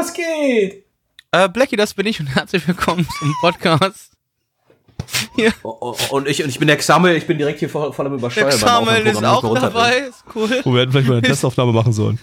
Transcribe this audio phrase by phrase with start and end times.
[0.00, 0.86] was geht?
[1.30, 4.12] Äh, Blackie, das bin ich und herzlich willkommen zum Podcast.
[5.34, 5.52] Hier.
[5.62, 8.06] Oh, oh, und, ich, und ich bin der Xamel, ich bin direkt hier voll, voll
[8.06, 8.50] am Der Übersteuern.
[8.50, 10.60] Xamel ist auch dabei, ist cool.
[10.64, 12.18] Wo wir hätten vielleicht mal eine Testaufnahme machen sollen.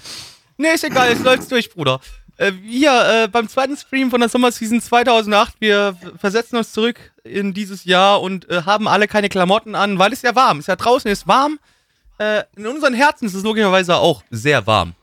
[0.58, 2.00] Nee, ist egal, jetzt läuft's durch, Bruder.
[2.38, 7.54] Äh, hier, äh, beim zweiten Stream von der Sommerseason 2008, wir versetzen uns zurück in
[7.54, 10.68] dieses Jahr und äh, haben alle keine Klamotten an, weil es ja warm ist.
[10.68, 11.60] Ja, draußen ist warm.
[12.18, 14.96] Äh, in unseren Herzen ist es logischerweise auch sehr warm.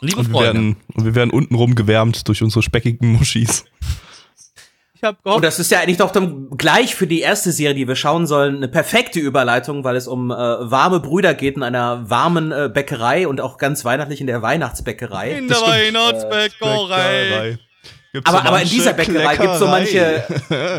[0.00, 3.64] Liebe Und wir, Freunde, werden, und wir werden untenrum gewärmt durch unsere speckigen Muschis.
[4.94, 7.74] ich habe Und gehofft, das ist ja eigentlich doch dann gleich für die erste Serie,
[7.74, 11.62] die wir schauen sollen, eine perfekte Überleitung, weil es um äh, warme Brüder geht in
[11.62, 15.32] einer warmen äh, Bäckerei und auch ganz weihnachtlich in der Weihnachtsbäckerei.
[15.38, 17.58] in der Weihnachtsbäckerei.
[18.12, 20.24] Gibt's Aber, so aber in dieser Bäckerei gibt's so manche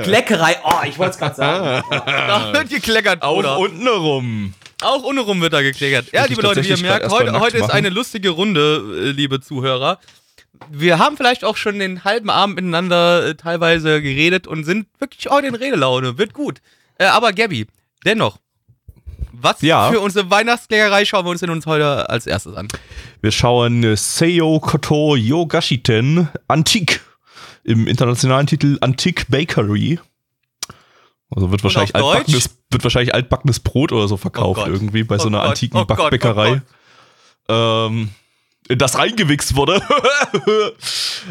[0.03, 0.55] Kleckerei.
[0.63, 1.83] Oh, ich wollte es gerade sagen.
[2.05, 3.21] Da wird gekleckert.
[3.21, 4.53] Auch unten rum.
[4.81, 6.07] Auch ohne rum wird da gekleckert.
[6.13, 9.99] Ja, liebe Leute, wie ihr merkt, heute, heute ist eine lustige Runde, äh, liebe Zuhörer.
[10.71, 15.29] Wir haben vielleicht auch schon den halben Abend miteinander äh, teilweise geredet und sind wirklich
[15.29, 16.17] auch in Redelaune.
[16.17, 16.59] Wird gut.
[16.97, 17.67] Äh, aber Gabby,
[18.05, 18.39] dennoch,
[19.31, 19.89] was Ja.
[19.91, 22.67] für unsere Weihnachtsklägerei schauen wir uns denn uns heute als erstes an?
[23.21, 27.01] Wir schauen Seiyo Koto Yogashiten Antique.
[27.63, 29.99] Im internationalen Titel Antique Bakery.
[31.35, 35.25] Also wird wahrscheinlich, altbackenes, wird wahrscheinlich altbackenes Brot oder so verkauft Oh irgendwie bei so
[35.25, 35.49] Oh einer Gott.
[35.49, 36.61] antiken Oh oh Backbäckerei.
[37.49, 38.09] ähm,
[38.67, 39.81] in das reingewichst wurde.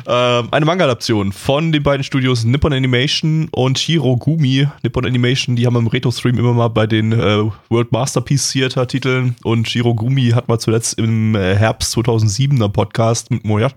[0.06, 4.66] ähm, eine Manga-Adaption von den beiden Studios Nippon Animation und Hirogumi.
[4.82, 9.36] Nippon Animation, die haben im Retro-Stream immer mal bei den äh, World Masterpiece Theater Titeln
[9.44, 13.70] und Hirogumi hat mal zuletzt im äh, Herbst 2007 einen Podcast mit Moya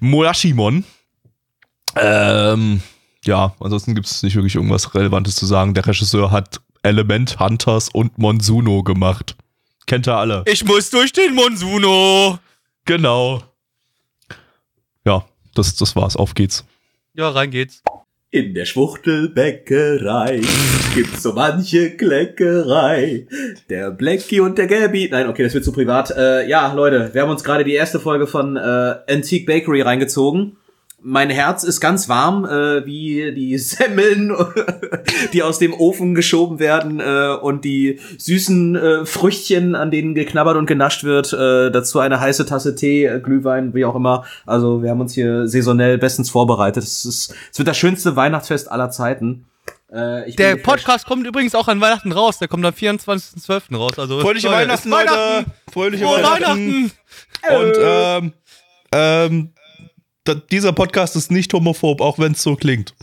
[0.00, 0.84] Moyashimon.
[1.96, 2.82] Ähm,
[3.24, 5.74] ja, ansonsten gibt es nicht wirklich irgendwas Relevantes zu sagen.
[5.74, 9.36] Der Regisseur hat Element Hunters und Monsuno gemacht.
[9.86, 10.44] Kennt ihr alle.
[10.46, 12.38] Ich muss durch den Monsuno.
[12.84, 13.42] Genau.
[15.04, 15.24] Ja,
[15.54, 16.16] das, das war's.
[16.16, 16.64] Auf geht's.
[17.14, 17.82] Ja, rein geht's.
[18.30, 20.42] In der Schwuchtelbäckerei
[20.94, 23.26] gibt's so manche Kleckerei.
[23.70, 25.08] Der Blackie und der Gabby.
[25.10, 26.10] Nein, okay, das wird zu privat.
[26.10, 30.58] Äh, ja, Leute, wir haben uns gerade die erste Folge von äh, Antique Bakery reingezogen.
[31.10, 34.30] Mein Herz ist ganz warm, äh, wie die Semmeln,
[35.32, 40.58] die aus dem Ofen geschoben werden äh, und die süßen äh, Früchtchen, an denen geknabbert
[40.58, 41.32] und genascht wird.
[41.32, 44.26] Äh, dazu eine heiße Tasse Tee, äh, Glühwein, wie auch immer.
[44.44, 46.84] Also wir haben uns hier saisonell bestens vorbereitet.
[46.84, 49.46] Es, ist, es wird das schönste Weihnachtsfest aller Zeiten.
[49.90, 50.56] Äh, Der.
[50.56, 52.38] Podcast kommt übrigens auch an Weihnachten raus.
[52.38, 53.74] Der kommt am 24.12.
[53.76, 53.98] raus.
[53.98, 55.10] Also Fröhliche Weihnachten, ist Leute!
[55.10, 55.52] Weihnachten.
[55.72, 56.92] Fröhliche Frohe Weihnachten!
[57.42, 57.62] Weihnachten!
[57.66, 58.32] Und ähm,
[58.92, 59.52] ähm,
[60.34, 62.94] dieser Podcast ist nicht homophob, auch wenn es so klingt.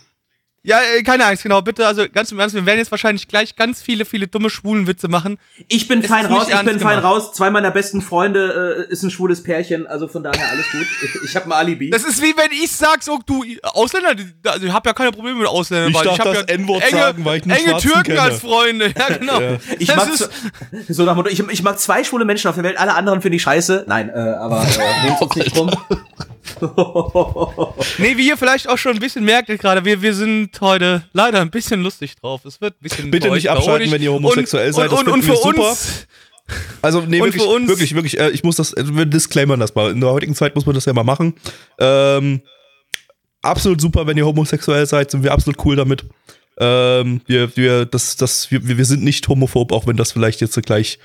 [0.65, 3.55] Ja, äh, keine Angst, genau, bitte, also ganz im Ernst, wir werden jetzt wahrscheinlich gleich
[3.55, 5.37] ganz viele, viele dumme Schwulenwitze machen.
[5.67, 7.03] Ich bin Es fein nicht raus, ich bin fein gemacht.
[7.03, 7.33] raus.
[7.33, 10.87] Zwei meiner besten Freunde äh, ist ein schwules Pärchen, also von daher alles gut.
[11.03, 11.91] Ich, ich habe ein Alibi.
[11.91, 14.15] Das ist wie wenn ich sag, so, du, Ausländer,
[14.45, 16.55] also ich habe ja keine Probleme mit Ausländern, Ich weil darf ich habe das ja
[16.55, 18.21] N-Wort enge, sagen, weil ich einen enge Türken kenne.
[18.21, 19.39] als Freunde, ja genau.
[19.77, 20.29] Ich Das mag,
[20.89, 23.21] so nach dem Motto, ich, ich mag zwei schwule Menschen auf der Welt, alle anderen
[23.21, 23.85] finde ich scheiße.
[23.87, 25.69] Nein, äh, aber äh, nehmt uns nicht drum.
[27.97, 31.41] nee, wie ihr vielleicht auch schon ein bisschen merkt gerade, wir, wir sind heute leider
[31.41, 32.45] ein bisschen lustig drauf.
[32.45, 35.13] Es wird ein bisschen Bitte nicht abschalten, wenn ihr homosexuell und, seid, das Und, und,
[35.13, 35.69] und für super.
[35.69, 36.07] uns,
[36.81, 39.91] Also, nee, wirklich, wirklich, wirklich, äh, ich muss das, äh, wir disclaimern das mal.
[39.91, 41.33] In der heutigen Zeit muss man das ja mal machen.
[41.79, 42.41] Ähm,
[43.41, 46.05] absolut super, wenn ihr homosexuell seid, sind wir absolut cool damit.
[46.57, 50.53] Ähm, wir, wir, das, das, wir, wir sind nicht homophob, auch wenn das vielleicht jetzt
[50.53, 50.99] so gleich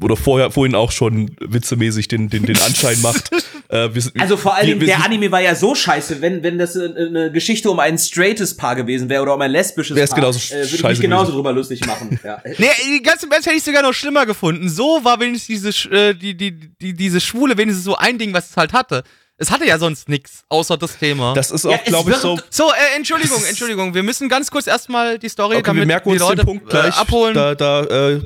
[0.00, 3.30] oder vorher, vorhin auch schon witzemäßig den, den, den Anschein macht.
[3.68, 6.58] Äh, wir sind, Also vor allen wir, der Anime war ja so scheiße, wenn, wenn
[6.58, 10.10] das äh, eine Geschichte um ein straightes Paar gewesen wäre oder um ein lesbisches Wär's
[10.10, 11.36] Paar, genauso äh, würde ich mich genauso gewesen.
[11.36, 12.18] drüber lustig machen.
[12.24, 12.42] Ja.
[12.58, 14.68] Nee, ganz im Ernst hätte ich sogar noch schlimmer gefunden.
[14.68, 18.32] So war wenigstens diese, Sch- äh, die, die, die, diese Schwule wenigstens so ein Ding,
[18.32, 19.02] was es halt hatte.
[19.38, 21.34] Es hatte ja sonst nichts, außer das Thema.
[21.34, 22.38] das ist Ja, auch, es glaube ich, so.
[22.48, 23.92] so, äh, Entschuldigung, Entschuldigung.
[23.94, 26.46] Wir müssen ganz kurz erstmal die Story, Okay, damit wir merken die uns Leute den
[26.46, 26.96] Punkt gleich.
[26.96, 27.34] Äh, abholen.
[27.34, 28.20] Da, da äh,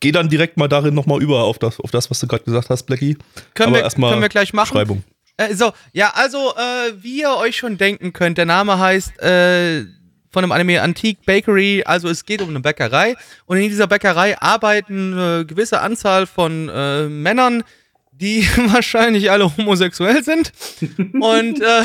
[0.00, 2.70] geh dann direkt mal darin nochmal über auf das, auf das, was du gerade gesagt
[2.70, 3.18] hast, Blackie.
[3.54, 4.72] können, Aber wir, erstmal können wir gleich machen.
[4.72, 5.04] Beschreibung.
[5.36, 9.84] Äh, so, ja, also, äh, wie ihr euch schon denken könnt, der Name heißt äh,
[10.32, 14.38] von dem Anime Antique Bakery, also es geht um eine Bäckerei und in dieser Bäckerei
[14.40, 17.64] arbeiten eine gewisse Anzahl von äh, Männern,
[18.20, 20.52] die wahrscheinlich alle homosexuell sind.
[20.98, 21.82] Und äh,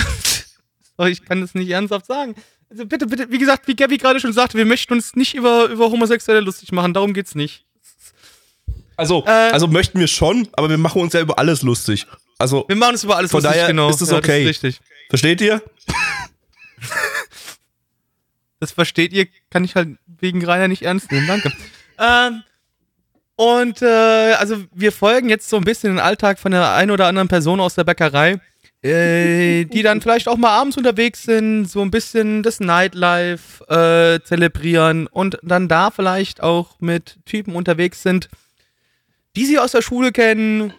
[0.98, 2.36] oh, ich kann das nicht ernsthaft sagen.
[2.69, 5.66] Also bitte, bitte, wie gesagt, wie Gabby gerade schon sagte, wir möchten uns nicht über,
[5.66, 7.66] über Homosexuelle lustig machen, darum geht's nicht.
[8.95, 12.06] Also, Äh, also möchten wir schon, aber wir machen uns ja über alles lustig.
[12.38, 13.89] Also, Wir machen uns über alles Von lustig, daher genau.
[13.89, 14.45] ist es Ja, okay.
[14.45, 14.81] Das ist richtig.
[15.10, 15.62] versteht ihr?
[18.60, 21.51] Das versteht ihr, kann ich halt wegen Rainer nicht ernst nehmen, danke.
[21.98, 22.44] ähm,
[23.42, 27.08] und äh, also wir folgen jetzt so ein bisschen den Alltag von der einen oder
[27.08, 28.40] anderen Person aus der Bäckerei,
[28.84, 34.24] äh, die dann vielleicht auch mal abends unterwegs sind, so ein bisschen das Nightlife äh,
[34.24, 38.30] zelebrieren und dann da vielleicht auch mit Typen unterwegs sind,
[39.36, 40.72] die sie aus der Schule kennen,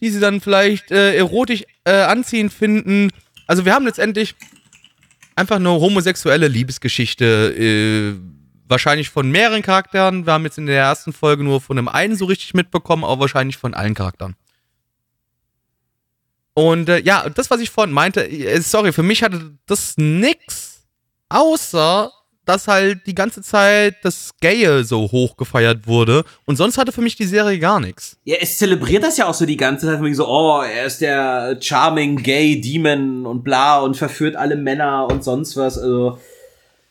[0.00, 3.12] die sie dann vielleicht äh, erotisch äh, anziehend finden.
[3.46, 4.34] Also wir haben letztendlich
[5.36, 8.35] einfach eine homosexuelle Liebesgeschichte, äh,
[8.68, 10.26] wahrscheinlich von mehreren Charakteren.
[10.26, 13.20] Wir haben jetzt in der ersten Folge nur von dem einen so richtig mitbekommen, aber
[13.20, 14.36] wahrscheinlich von allen Charakteren.
[16.54, 20.86] Und äh, ja, das, was ich vorhin meinte, äh, sorry, für mich hatte das nix,
[21.28, 22.10] außer
[22.46, 26.24] dass halt die ganze Zeit das Gaye so hoch gefeiert wurde.
[26.46, 28.16] Und sonst hatte für mich die Serie gar nichts.
[28.24, 31.58] Ja, es zelebriert das ja auch so die ganze Zeit, so, oh, er ist der
[31.60, 35.76] charming gay Demon und bla und verführt alle Männer und sonst was.
[35.76, 36.18] Also,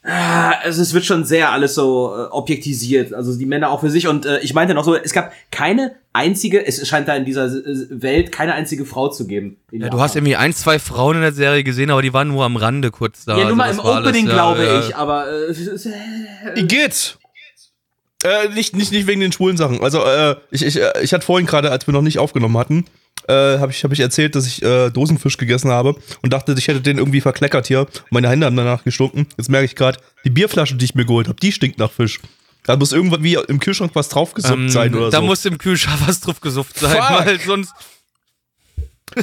[0.06, 3.14] also es wird schon sehr alles so äh, objektisiert.
[3.14, 4.08] Also die Männer auch für sich.
[4.08, 7.46] Und äh, ich meinte noch so, es gab keine einzige, es scheint da in dieser
[7.46, 9.58] äh, Welt keine einzige Frau zu geben.
[9.72, 12.46] Ja, du hast irgendwie ein, zwei Frauen in der Serie gesehen, aber die waren nur
[12.46, 13.38] am Rande kurz da.
[13.38, 14.80] ja, nur Also mal im alles, Opening, ja, glaube ja.
[14.80, 17.18] ich, aber äh, äh, Geht.
[18.24, 19.82] Äh, nicht, nicht, nicht wegen den schwulen Sachen.
[19.82, 22.86] Also, äh, ich, ich, äh, ich hatte vorhin gerade, als wir noch nicht aufgenommen hatten,
[23.28, 26.68] äh, habe ich, hab ich erzählt, dass ich äh, Dosenfisch gegessen habe und dachte, ich
[26.68, 27.88] hätte den irgendwie verkleckert hier.
[28.12, 29.28] Meine Hände haben danach gestunken.
[29.38, 32.20] Jetzt merke ich gerade, die Bierflasche, die ich mir geholt habe, die stinkt nach Fisch.
[32.66, 35.24] Da muss irgendwann wie im Kühlschrank was draufgesuppt Ähm, sein oder da so.
[35.24, 37.26] muss im Kühlschrank was drauf gesufft sein, Fuck.
[37.26, 37.74] weil sonst.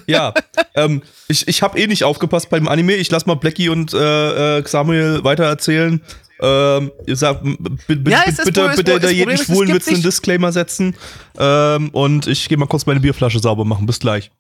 [0.07, 0.33] Ja,
[0.75, 2.95] ähm, ich, ich habe eh nicht aufgepasst beim Anime.
[2.95, 6.01] Ich lass mal Blackie und äh, äh, Samuel weiter erzählen.
[6.43, 7.53] Ähm, ihr sagt, Ja,
[7.87, 10.97] bitte, es bitte das jeden Problem schwulen Witz einen Disclaimer setzen.
[11.39, 13.87] Ähm, und ich gehe mal kurz meine Bierflasche sauber machen.
[13.87, 14.33] Bis gleich.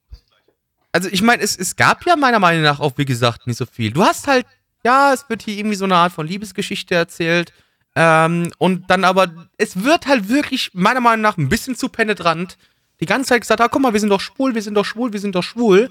[0.91, 3.67] Also ich meine, es, es gab ja meiner Meinung nach auch, wie gesagt, nicht so
[3.67, 3.93] viel.
[3.93, 4.47] Du hast halt,
[4.85, 7.53] ja, es wird hier irgendwie so eine Art von Liebesgeschichte erzählt.
[7.95, 12.59] Ähm, und dann aber, es wird halt wirklich meiner Meinung nach ein bisschen zu penetrant.
[13.01, 15.13] Die ganze Zeit gesagt, ah, guck mal, wir sind doch schwul, wir sind doch schwul,
[15.13, 15.89] wir sind doch schwul.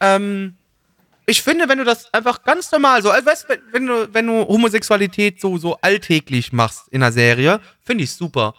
[0.00, 0.56] Ähm,
[1.26, 4.26] ich finde, wenn du das einfach ganz normal so, also weißt, du, wenn, du, wenn
[4.26, 8.54] du Homosexualität so, so alltäglich machst in einer Serie, finde ich super.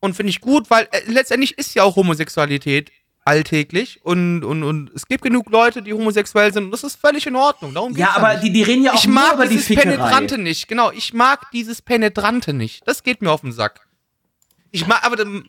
[0.00, 2.90] Und finde ich gut, weil äh, letztendlich ist ja auch Homosexualität
[3.24, 7.26] alltäglich und, und, und es gibt genug Leute, die homosexuell sind und das ist völlig
[7.26, 7.74] in Ordnung.
[7.74, 8.44] Darum geht's ja, aber nicht.
[8.44, 9.96] die, die reden ja auch ich mag über die dieses Fickerei.
[9.96, 10.90] Penetrante nicht, genau.
[10.92, 12.88] Ich mag dieses Penetrante nicht.
[12.88, 13.86] Das geht mir auf den Sack.
[14.70, 15.46] Ich mag, aber ähm,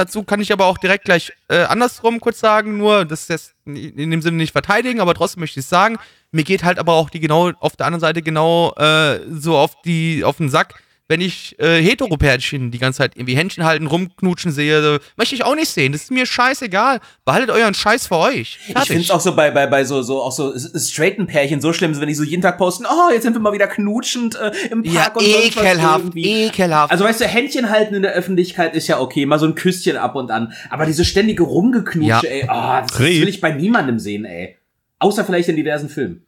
[0.00, 3.54] dazu kann ich aber auch direkt gleich äh, andersrum kurz sagen, nur das ist jetzt
[3.66, 5.98] in dem Sinne nicht verteidigen, aber trotzdem möchte ich sagen,
[6.32, 9.80] mir geht halt aber auch die genau auf der anderen Seite genau äh, so auf
[9.82, 14.52] die auf den Sack, wenn ich äh, Heteropärchen die ganze Zeit irgendwie Händchen halten, rumknutschen
[14.52, 15.90] sehe, möchte ich auch nicht sehen.
[15.90, 17.00] Das ist mir scheißegal.
[17.24, 18.60] Behaltet euren Scheiß für euch.
[18.68, 21.72] Ich finde es auch so bei, bei, bei so, so, auch so straighten Pärchen so
[21.72, 24.52] schlimm, wenn die so jeden Tag posten, oh, jetzt sind wir mal wieder knutschend äh,
[24.70, 26.44] im Park ja, und ekelhaft, irgendwie.
[26.46, 26.92] ekelhaft.
[26.92, 29.96] Also weißt du, Händchen halten in der Öffentlichkeit ist ja okay, mal so ein Küsschen
[29.96, 30.52] ab und an.
[30.70, 32.20] Aber diese ständige Rumgeknutsche, Ja.
[32.22, 32.46] ey, oh,
[32.82, 33.22] das, das Red.
[33.22, 34.58] will ich bei niemandem sehen, ey.
[35.00, 36.24] Außer vielleicht in diversen Filmen.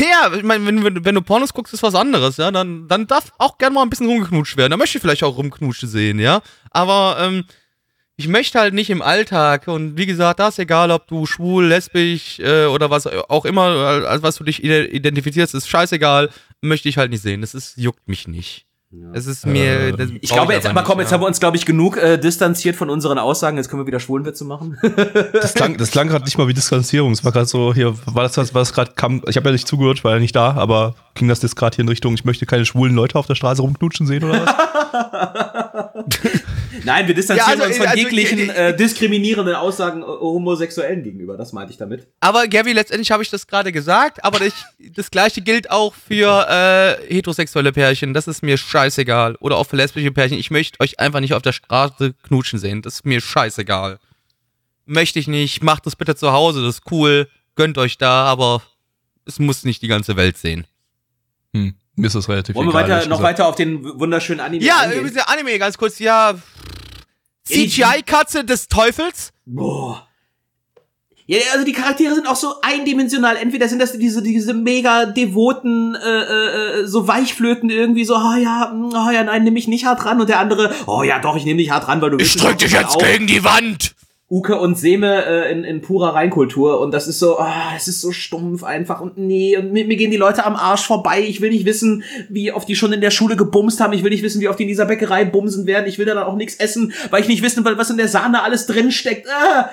[0.00, 2.50] Ja, ich meine, wenn, wenn, du Pornos guckst, ist was anderes, ja.
[2.50, 4.70] Dann, dann darf auch gerne mal ein bisschen rumgeknutscht werden.
[4.70, 6.40] Da möchte ich vielleicht auch rumknutschen sehen, ja.
[6.70, 7.44] Aber ähm,
[8.16, 9.68] ich möchte halt nicht im Alltag.
[9.68, 14.02] Und wie gesagt, da ist egal, ob du schwul, lesbisch äh, oder was auch immer,
[14.02, 16.30] äh, als was du dich ide- identifizierst, ist scheißegal.
[16.60, 17.40] Möchte ich halt nicht sehen.
[17.40, 18.66] Das ist, juckt mich nicht.
[19.14, 19.96] Es ist mir.
[19.96, 22.76] das Ich glaube jetzt, aber komm, jetzt haben wir uns, glaube ich, genug äh, distanziert
[22.76, 23.56] von unseren Aussagen.
[23.56, 24.78] Jetzt können wir wieder Schwulenwitze machen.
[25.32, 27.12] Das klang, das klang gerade nicht mal wie Distanzierung.
[27.12, 30.04] Es war gerade so, hier, war das, was gerade kam, ich habe ja nicht zugehört,
[30.04, 32.64] war ja nicht da, aber ging das jetzt gerade hier in Richtung, ich möchte keine
[32.64, 34.54] schwulen Leute auf der Straße rumknutschen sehen oder was?
[36.84, 41.02] Nein, wir distanzieren Ja, also, uns von also, jeglichen äh, äh, diskriminierenden Aussagen äh, Homosexuellen
[41.02, 41.36] gegenüber.
[41.36, 42.08] Das meinte ich damit.
[42.20, 44.54] Aber Gabby, letztendlich habe ich das gerade gesagt, aber ich,
[44.94, 48.14] das gleiche gilt auch für äh, heterosexuelle Pärchen.
[48.14, 49.36] Das ist mir scheißegal.
[49.40, 50.38] Oder auch für lesbische Pärchen.
[50.38, 52.82] Ich möchte euch einfach nicht auf der Straße knutschen sehen.
[52.82, 53.98] Das ist mir scheißegal.
[54.84, 55.62] Möchte ich nicht.
[55.62, 56.62] Macht das bitte zu Hause.
[56.64, 57.28] Das ist cool.
[57.54, 58.62] Gönnt euch da, aber
[59.26, 60.66] es muss nicht die ganze Welt sehen.
[61.54, 62.82] Hm, mir ist das relativ Wollen wir egal.
[62.98, 63.38] weiter, noch gesagt.
[63.38, 65.98] weiter auf den wunderschönen Anime Ja, der Anime, ganz kurz.
[65.98, 66.34] Ja.
[67.44, 69.32] CGI-Katze des Teufels?
[69.44, 70.08] Boah.
[71.26, 73.36] Ja, also die Charaktere sind auch so eindimensional.
[73.36, 78.72] Entweder sind das diese, diese mega devoten, äh, äh, so Weichflöten irgendwie so, oh ja,
[78.72, 80.20] oh ja, nein, nimm mich nicht hart ran.
[80.20, 82.42] Und der andere, oh ja, doch, ich nehme dich hart ran, weil du willst es
[82.42, 83.26] doch total auch.
[83.26, 83.94] die Wand!
[84.32, 88.00] Uke und Seme äh, in, in purer Reinkultur und das ist so, ah, es ist
[88.00, 91.20] so stumpf einfach und nee, und mir, mir gehen die Leute am Arsch vorbei.
[91.20, 93.92] Ich will nicht wissen, wie oft die schon in der Schule gebumst haben.
[93.92, 95.86] Ich will nicht wissen, wie oft die in dieser Bäckerei bumsen werden.
[95.86, 98.08] Ich will da dann auch nichts essen, weil ich nicht wissen will, was in der
[98.08, 99.28] Sahne alles drin steckt.
[99.28, 99.68] Ah,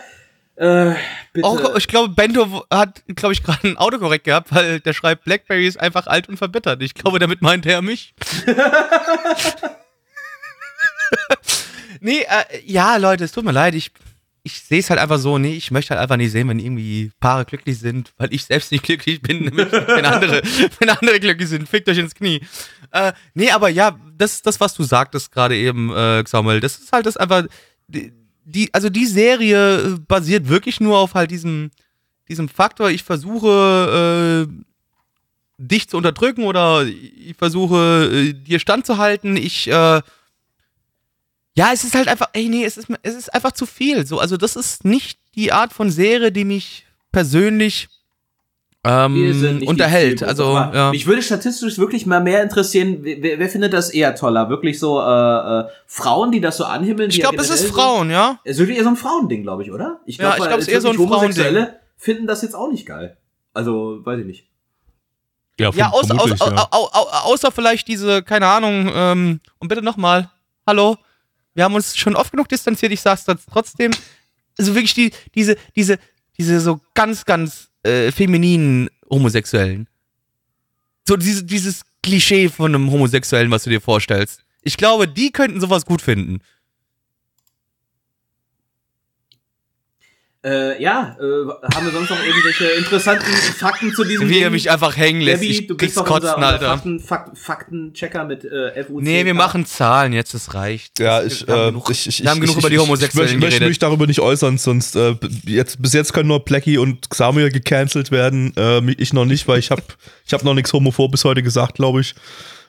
[0.60, 0.94] äh,
[1.32, 1.48] bitte.
[1.48, 5.66] Auch, ich glaube, Bento hat, glaube ich, gerade ein Autokorrekt gehabt, weil der schreibt, Blackberry
[5.66, 6.82] ist einfach alt und verbittert.
[6.82, 8.14] Ich glaube, damit meint er mich.
[12.02, 13.74] nee, äh, ja, Leute, es tut mir leid.
[13.74, 13.92] Ich,
[14.44, 17.12] ich sehe es halt einfach so, nee, ich möchte halt einfach nicht sehen, wenn irgendwie
[17.22, 20.42] Paare glücklich sind, weil ich selbst nicht glücklich bin, nämlich wenn andere,
[20.80, 21.70] wenn andere glücklich sind.
[21.70, 22.42] Fickt euch ins Knie.
[22.92, 26.60] Äh, nee, aber ja, das ist das, was du sagtest gerade eben, äh, Samuel.
[26.60, 27.46] Das ist halt das einfach,
[27.88, 28.12] die,
[28.50, 31.72] die, also die Serie äh, basiert wirklich nur auf halt diesem,
[32.28, 34.54] diesem Faktor, ich versuche, äh,
[35.58, 39.36] dich zu unterdrücken oder ich versuche, äh, dir standzuhalten.
[39.36, 40.02] Ich, äh,
[41.56, 44.06] ja, es ist halt einfach, ey, nee, es ist, es ist einfach zu viel.
[44.06, 47.90] So, also das ist nicht die Art von Serie, die mich persönlich
[48.86, 50.24] ähm, unterhält.
[50.24, 50.92] Also, ja.
[50.92, 54.50] Mich würde statistisch wirklich mal mehr interessieren, wer, wer findet das eher toller?
[54.50, 57.10] Wirklich so äh, äh, Frauen, die das so anhimmeln?
[57.10, 58.40] Ich die ja glaube, es ist Frauen, ja.
[58.46, 60.00] Es ist wirklich eher so ein Frauending, glaube ich, oder?
[60.06, 61.68] Ich Ja, ich glaub, es ist eher so ein Frauending.
[61.98, 63.18] Finden das jetzt auch nicht geil.
[63.54, 64.48] Also, weiß ich nicht.
[65.60, 66.68] Ja, Ja, außer, außer, vermutlich, ja.
[66.72, 70.30] au- au- au- außer vielleicht diese, keine Ahnung, ähm, und bitte nochmal,
[70.66, 70.96] hallo,
[71.54, 73.92] wir haben uns schon oft genug distanziert, ich sag's trotzdem.
[74.58, 75.98] Also wirklich die, diese, diese,
[76.38, 79.88] diese so ganz, ganz äh, femininen Homosexuellen.
[81.08, 84.44] So diese, dieses Klischee von einem Homosexuellen, was du dir vorstellst.
[84.62, 86.40] Ich glaube, die könnten sowas gut finden.
[90.46, 93.26] Äh, ja, äh, haben wir sonst noch irgendwelche interessanten
[93.58, 95.42] Fakten zu diesem Wie er mich einfach hängen lässt.
[95.42, 96.66] Gabby, ich du bist doch unser, kotzen, unser Alter.
[96.70, 99.02] Fakten, Fak Faktenchecker mit äh, FUC.
[99.02, 100.98] Nee, wir machen Zahlen jetzt, das reicht.
[101.00, 102.70] Ja, Das- ich, wir haben äh, genug, ich, ich, wir haben ich, genug ich, über
[102.70, 105.16] die ich- Homosexuellen Ich, möchte- mich darüber nicht äußern, sonst äh,
[105.46, 108.54] jetzt bis jetzt können nur Blackie und Xamil gecancelt werden.
[108.56, 109.84] Äh, ich noch nicht, weil ich habe
[110.26, 112.16] ich hab noch nichts Homophobes heute gesagt, glaube ich.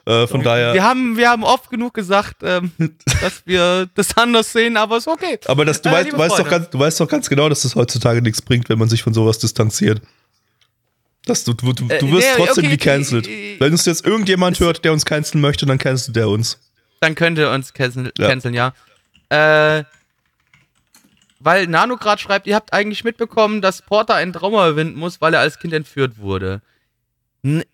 [0.06, 0.72] Äh, von daher.
[0.74, 2.72] Wir haben, wir haben oft genug gesagt, ähm,
[3.20, 5.38] dass wir das anders sehen, aber ist okay.
[5.46, 7.62] aber das, du, Äh, weißt, du, weißt doch ganz, du weißt doch ganz genau, dass
[7.62, 10.00] das heutzutage nichts bringt, wenn man sich von sowas distanziert.
[11.26, 13.28] Dass du, du, du, Äh, wirst nee, trotzdem okay, gecancelt.
[13.28, 16.58] äh, äh, Wenn uns jetzt irgendjemand hört, der uns canceln möchte, dann cancelt der uns.
[17.00, 18.28] Dann könnt ihr uns cancel, Ja.
[18.28, 18.72] canceln, ja.
[19.28, 19.84] Äh,
[21.38, 25.32] weil Nano gerade schreibt, ihr habt eigentlich mitbekommen, dass Porter ein Trauma überwinden muss, weil
[25.34, 26.60] er als Kind entführt wurde.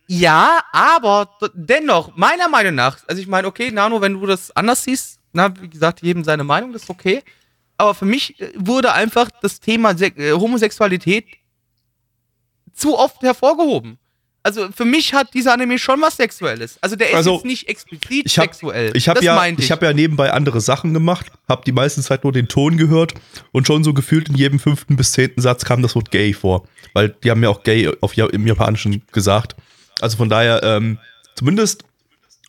[0.06, 4.84] Ja, aber dennoch, meiner Meinung nach, also ich meine, okay, Nano, wenn du das anders
[4.84, 7.22] siehst, na, wie gesagt, jedem seine Meinung, das ist okay.
[7.76, 11.26] Aber für mich äh, wurde einfach das Thema äh, Homosexualität
[12.72, 13.98] zu oft hervorgehoben.
[14.46, 16.78] Also für mich hat dieser Anime schon was Sexuelles.
[16.80, 18.92] Also der ist Also, jetzt nicht explizit Ich habe sexuell.
[18.96, 22.00] ich hab das ja, meinte ich hab ja nebenbei andere Sachen gemacht, habe die meiste
[22.00, 23.14] Zeit nur den Ton gehört
[23.50, 26.62] und schon so gefühlt in jedem fünften bis zehnten Satz kam das Wort gay vor.
[26.94, 29.56] Weil die haben ja auch gay auf, im Japanischen gesagt.
[30.00, 30.98] Also von daher, ähm,
[31.34, 31.82] zumindest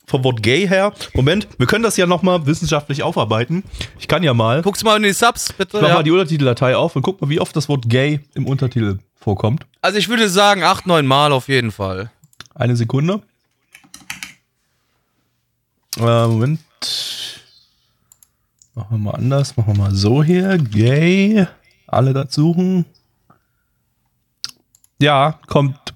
[0.05, 0.93] vom Wort gay her.
[1.15, 3.63] Moment, wir können das ja nochmal wissenschaftlich aufarbeiten.
[3.99, 4.61] Ich kann ja mal.
[4.61, 5.77] Guckst mal in die Subs, bitte.
[5.77, 5.95] Ich mach Ja.
[5.95, 9.67] mal die Untertiteldatei auf und guck mal, wie oft das Wort gay im Untertitel vorkommt.
[9.81, 12.09] Also ich würde sagen, acht, neun Mal auf jeden Fall.
[12.55, 13.21] Eine Sekunde.
[15.97, 16.61] Äh, Moment.
[18.73, 19.57] Machen wir mal anders.
[19.57, 20.57] Machen wir mal so hier.
[20.57, 21.45] Gay.
[21.87, 22.85] Alle das suchen.
[25.01, 25.93] Ja, kommt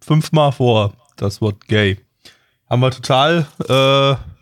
[0.00, 1.98] fünfmal vor, das Wort gay.
[2.70, 4.35] Haben wir total, äh,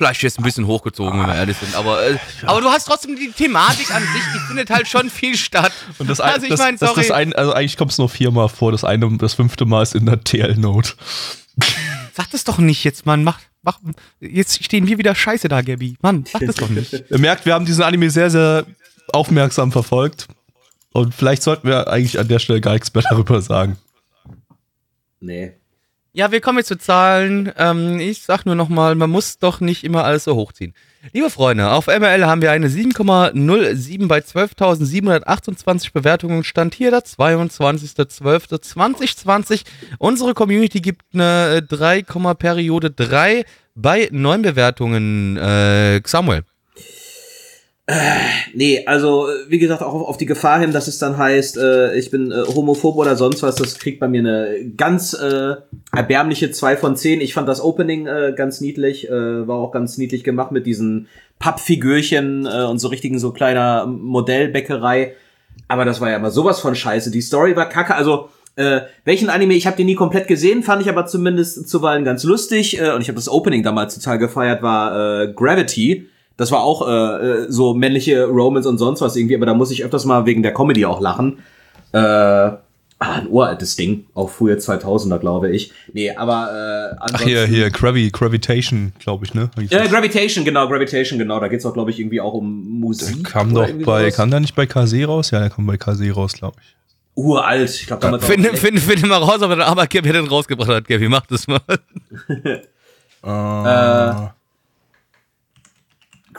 [0.00, 1.74] Vielleicht jetzt ein bisschen hochgezogen, wenn wir ehrlich sind.
[1.74, 2.16] Aber, äh,
[2.46, 5.72] aber du hast trotzdem die Thematik an sich, die findet halt schon viel statt.
[5.98, 7.02] und das, ein, also ich das, meine, das, sorry.
[7.02, 8.72] das ein, also eigentlich kommt es nur viermal vor.
[8.72, 10.94] Das eine, das fünfte Mal ist in der TL-Note.
[12.14, 13.24] Sag das doch nicht jetzt, Mann.
[13.24, 13.78] Mach, mach,
[14.20, 15.98] jetzt stehen wir wieder scheiße da, Gabby.
[16.00, 16.94] Mann, sag das doch nicht.
[16.94, 18.64] Ihr merkt, wir haben diesen Anime sehr, sehr
[19.12, 20.28] aufmerksam verfolgt.
[20.94, 23.76] Und vielleicht sollten wir eigentlich an der Stelle gar nichts mehr darüber sagen.
[25.20, 25.59] Nee.
[26.12, 27.52] Ja, wir kommen jetzt zu Zahlen.
[27.56, 30.74] Ähm, ich sag nur nochmal, man muss doch nicht immer alles so hochziehen.
[31.12, 36.42] Liebe Freunde, auf ML haben wir eine 7,07 bei 12.728 Bewertungen.
[36.42, 39.62] Stand hier der 22.12.2020.
[39.98, 42.02] Unsere Community gibt eine äh, 3,
[42.34, 43.44] Periode 3
[43.76, 45.36] bei 9 Bewertungen.
[45.36, 46.42] Äh, Samuel.
[48.54, 51.94] Nee, also wie gesagt, auch auf, auf die Gefahr hin, dass es dann heißt, äh,
[51.96, 55.56] ich bin äh, homophob oder sonst was, das kriegt bei mir eine ganz äh,
[55.92, 57.20] erbärmliche 2 von 10.
[57.20, 61.08] Ich fand das Opening äh, ganz niedlich, äh, war auch ganz niedlich gemacht mit diesen
[61.38, 65.14] Pappfigürchen äh, und so richtigen so kleiner Modellbäckerei.
[65.68, 67.10] Aber das war ja immer sowas von scheiße.
[67.10, 70.82] Die Story war kacke, also äh, welchen Anime, ich habe den nie komplett gesehen, fand
[70.82, 72.80] ich aber zumindest zuweilen ganz lustig.
[72.80, 76.08] Äh, und ich habe das Opening damals total gefeiert, war äh, Gravity.
[76.40, 79.70] Das war auch äh, äh, so männliche Romans und sonst was irgendwie, aber da muss
[79.70, 81.40] ich öfters mal wegen der Comedy auch lachen.
[81.92, 82.62] Äh, ah,
[82.98, 85.70] ein uraltes Ding, auch frühe 2000er, glaube ich.
[85.92, 89.50] Nee, aber äh, Ach hier, hier, Gravi, Gravitation, glaube ich, ne?
[89.68, 91.40] Ja, Gravitation, genau, Gravitation, genau.
[91.40, 93.22] Da geht's auch, glaube ich, irgendwie auch um Musik.
[93.22, 95.32] Der kam doch bei, kam der nicht bei KZ raus?
[95.32, 96.74] Ja, der kam bei KZ raus, glaube ich.
[97.22, 98.24] Uralt, ich glaube damals.
[98.24, 101.46] Finde, finde, finde mal raus, ob er den Arbeitgeber den rausgebracht hat, Gaby, mach das
[101.46, 101.60] mal.
[103.24, 104.39] äh,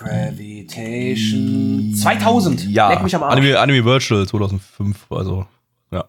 [0.03, 2.67] Gravitation 2000.
[2.69, 3.33] Ja, Leck mich am Arsch.
[3.33, 5.45] Anime, Anime Virtual 2005, also
[5.91, 6.05] ja.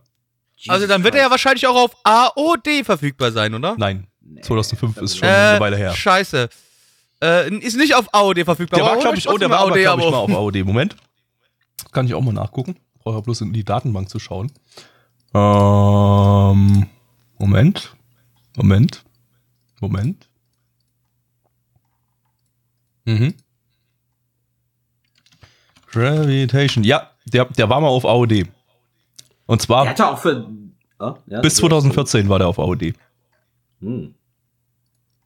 [0.68, 3.74] Also dann wird er ja wahrscheinlich auch auf AOD verfügbar sein, oder?
[3.76, 4.06] Nein,
[4.42, 5.94] 2005 ist schon äh, eine Weile her.
[5.94, 6.48] Scheiße.
[7.22, 8.80] Äh, ist nicht auf AOD verfügbar.
[8.80, 10.56] Der war, glaube ich, oh, der war AOD, aber, ich, mal auf AOD.
[10.64, 10.96] Moment.
[11.92, 12.76] Kann ich auch mal nachgucken.
[13.02, 14.50] Brauche bloß in die Datenbank zu schauen.
[15.34, 16.86] Ähm,
[17.38, 17.94] Moment.
[18.56, 19.04] Moment.
[19.80, 20.28] Moment.
[23.04, 23.34] Mhm.
[25.92, 26.84] Gravitation.
[26.84, 28.46] Ja, der, der war mal auf AOD.
[29.46, 29.84] Und zwar.
[29.84, 30.48] Der hatte auch für.
[30.98, 32.94] Oh, ja, bis 2014 war der auf AOD.
[33.80, 34.14] Hm.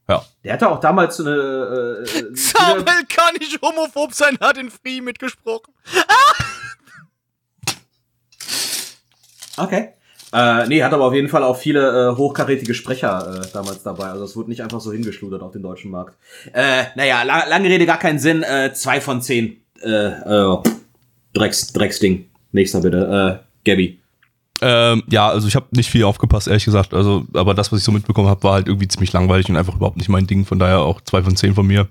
[0.08, 0.24] Ja.
[0.44, 2.04] Der hatte auch damals eine.
[2.06, 5.72] Äh, äh Zabel kann nicht homophob sein, hat in Free mitgesprochen.
[9.56, 9.90] okay.
[10.32, 14.06] Äh, nee, hat aber auf jeden Fall auch viele äh, hochkarätige Sprecher äh, damals dabei.
[14.06, 16.16] Also es wurde nicht einfach so hingeschludert auf den deutschen Markt.
[16.52, 18.42] Äh, naja, la lange Rede, gar keinen Sinn.
[18.42, 20.58] Äh, zwei von zehn äh, äh,
[21.32, 22.26] Drecks, Drecksding.
[22.52, 23.42] Nächster bitte.
[23.42, 24.00] Äh, Gabby.
[24.62, 26.94] Ähm, ja, also ich habe nicht viel aufgepasst, ehrlich gesagt.
[26.94, 29.74] Also, aber das, was ich so mitbekommen habe, war halt irgendwie ziemlich langweilig und einfach
[29.74, 30.46] überhaupt nicht mein Ding.
[30.46, 31.88] Von daher auch zwei von zehn von mir.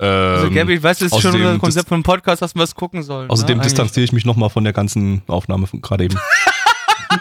[0.00, 2.74] Ähm, also Gabby, weißt du, das ist schon unser Konzept von Podcast, dass wir es
[2.74, 3.28] gucken sollen.
[3.28, 6.18] Außerdem ne, distanziere ich mich nochmal von der ganzen Aufnahme von gerade eben.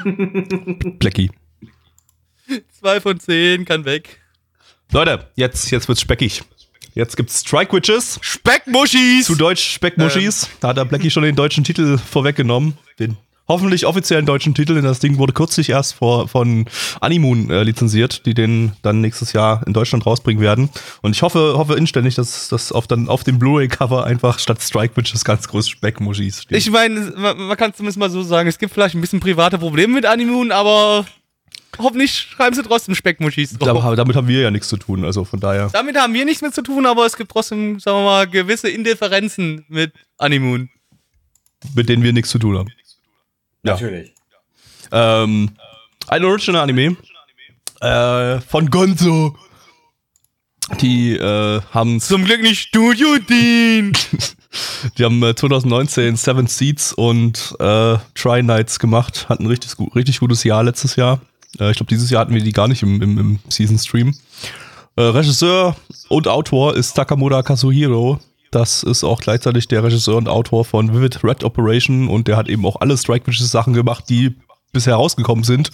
[0.99, 1.31] Blackie.
[2.79, 4.21] Zwei von zehn, kann weg.
[4.93, 6.43] Leute, jetzt, jetzt wird's speckig.
[6.97, 8.17] Jetzt gibt's Strike Witches.
[8.21, 9.27] Speckmuschis!
[9.27, 10.43] Zu Deutsch Speckmuschis.
[10.45, 10.49] Ähm.
[10.61, 12.75] Da hat der Blackie schon den deutschen Titel vorweggenommen.
[12.97, 16.65] Den hoffentlich offiziellen deutschen Titel, denn das Ding wurde kürzlich erst vor, von
[16.99, 20.71] Animoon äh, lizenziert, die den dann nächstes Jahr in Deutschland rausbringen werden.
[21.03, 24.97] Und ich hoffe, hoffe inständig, dass das auf, dann auf dem Blu-ray-Cover einfach statt Strike
[24.97, 26.57] Witches ganz groß Speckmuschis steht.
[26.57, 29.59] Ich meine, man, man kann zumindest mal so sagen, es gibt vielleicht ein bisschen private
[29.59, 31.05] Probleme mit Animoon, aber
[31.77, 33.83] hoffentlich schreiben sie trotzdem Speckmuschis drauf.
[33.83, 35.69] Aber damit haben wir ja nichts zu tun, also von daher.
[35.71, 38.69] Damit haben wir nichts mehr zu tun, aber es gibt trotzdem, sagen wir mal, gewisse
[38.69, 40.69] Indifferenzen mit Animoon.
[41.75, 42.69] Mit denen wir nichts zu tun haben.
[43.63, 43.73] Ja.
[43.73, 44.13] Natürlich.
[44.91, 45.51] Ähm,
[46.07, 46.95] ein Original Anime
[47.81, 49.35] äh, von Gonzo.
[50.81, 53.93] Die äh, haben zum Glück nicht Studio Dean.
[54.97, 59.27] die haben äh, 2019 Seven Seeds und äh, Try Nights gemacht.
[59.29, 61.21] Hatten ein richtig, richtig gutes Jahr letztes Jahr.
[61.59, 64.15] Äh, ich glaube, dieses Jahr hatten wir die gar nicht im, im, im Season Stream.
[64.95, 65.75] Äh, Regisseur
[66.09, 68.19] und Autor ist Takamura Kazuhiro.
[68.51, 72.47] Das ist auch gleichzeitig der Regisseur und Autor von Vivid Red Operation und der hat
[72.47, 74.35] eben auch alle Strike Witches Sachen gemacht, die
[74.71, 75.71] bisher rausgekommen sind.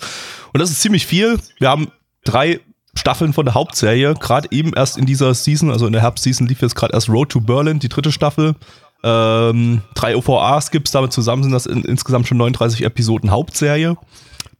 [0.53, 1.39] Und das ist ziemlich viel.
[1.59, 1.91] Wir haben
[2.23, 2.59] drei
[2.95, 6.61] Staffeln von der Hauptserie, gerade eben erst in dieser Season, also in der Herbstseason lief
[6.61, 8.55] jetzt gerade erst Road to Berlin, die dritte Staffel.
[9.03, 13.97] Ähm, drei OVAs gibt's, damit zusammen sind das in, insgesamt schon 39 Episoden Hauptserie.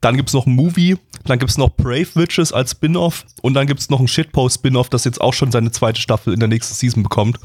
[0.03, 3.89] Dann gibt's noch ein Movie, dann gibt's noch Brave Witches als Spin-off und dann gibt's
[3.89, 7.39] noch ein Shitpost-Spin-off, das jetzt auch schon seine zweite Staffel in der nächsten Season bekommt.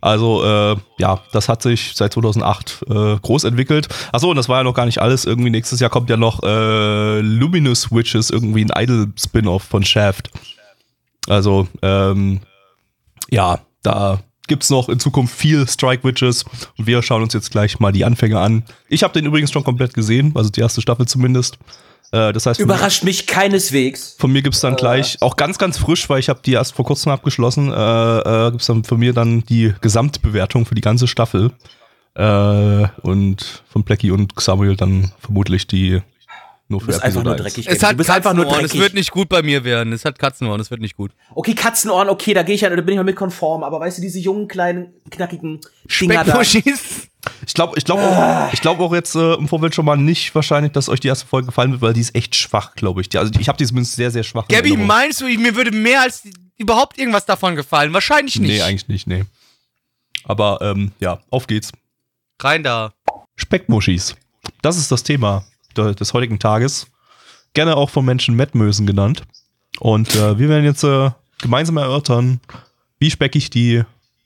[0.00, 3.88] Also äh, ja, das hat sich seit 2008 äh, groß entwickelt.
[4.12, 5.24] Achso, und das war ja noch gar nicht alles.
[5.24, 10.30] Irgendwie nächstes Jahr kommt ja noch äh, Luminous Witches, irgendwie ein Idol-Spin-off von Shaft.
[11.26, 12.42] Also ähm,
[13.28, 16.44] ja, da gibt's noch in Zukunft viel Strike Witches
[16.78, 18.62] und wir schauen uns jetzt gleich mal die Anfänge an.
[18.88, 21.58] Ich habe den übrigens schon komplett gesehen, also die erste Staffel zumindest.
[22.14, 24.14] Äh, das heißt, Überrascht mir, mich keineswegs.
[24.18, 24.76] Von mir gibt's dann äh.
[24.76, 28.50] gleich, auch ganz, ganz frisch, weil ich habe die erst vor kurzem abgeschlossen, äh, äh,
[28.52, 31.50] gibt's dann von mir dann die Gesamtbewertung für die ganze Staffel.
[32.14, 36.00] Äh, und von Blackie und Samuel dann vermutlich die
[36.74, 37.66] nur für du bist einfach nur dreckig.
[37.68, 39.92] Es hat Katzenohren, es wird nicht gut bei mir werden.
[39.92, 41.12] Es hat Katzenohren, es wird nicht gut.
[41.34, 43.98] Okay, Katzenohren, okay, da gehe ich ja, da bin ich mal mit konform, aber weißt
[43.98, 45.60] du, diese jungen, kleinen, knackigen
[46.00, 46.40] Dinger da.
[47.46, 50.34] Ich glaube, ich glaube auch, ich glaube auch jetzt äh, im Vorfeld schon mal nicht
[50.34, 53.08] wahrscheinlich, dass euch die erste Folge gefallen wird, weil die ist echt schwach, glaube ich.
[53.08, 54.46] Die, also ich habe die zumindest sehr, sehr schwach.
[54.48, 56.24] Gabby, meinst du, mir würde mehr als
[56.58, 57.94] überhaupt irgendwas davon gefallen?
[57.94, 58.50] Wahrscheinlich nicht.
[58.50, 59.24] Nee, eigentlich nicht, nee.
[60.24, 61.72] Aber ähm, ja, auf geht's.
[62.40, 62.92] Rein da.
[63.36, 64.16] Speckmuschis.
[64.60, 66.86] Das ist das Thema des heutigen Tages.
[67.52, 69.22] Gerne auch von Menschen Mettmösen genannt.
[69.80, 71.10] Und äh, wir werden jetzt äh,
[71.40, 72.40] gemeinsam erörtern,
[72.98, 73.82] wie speckig die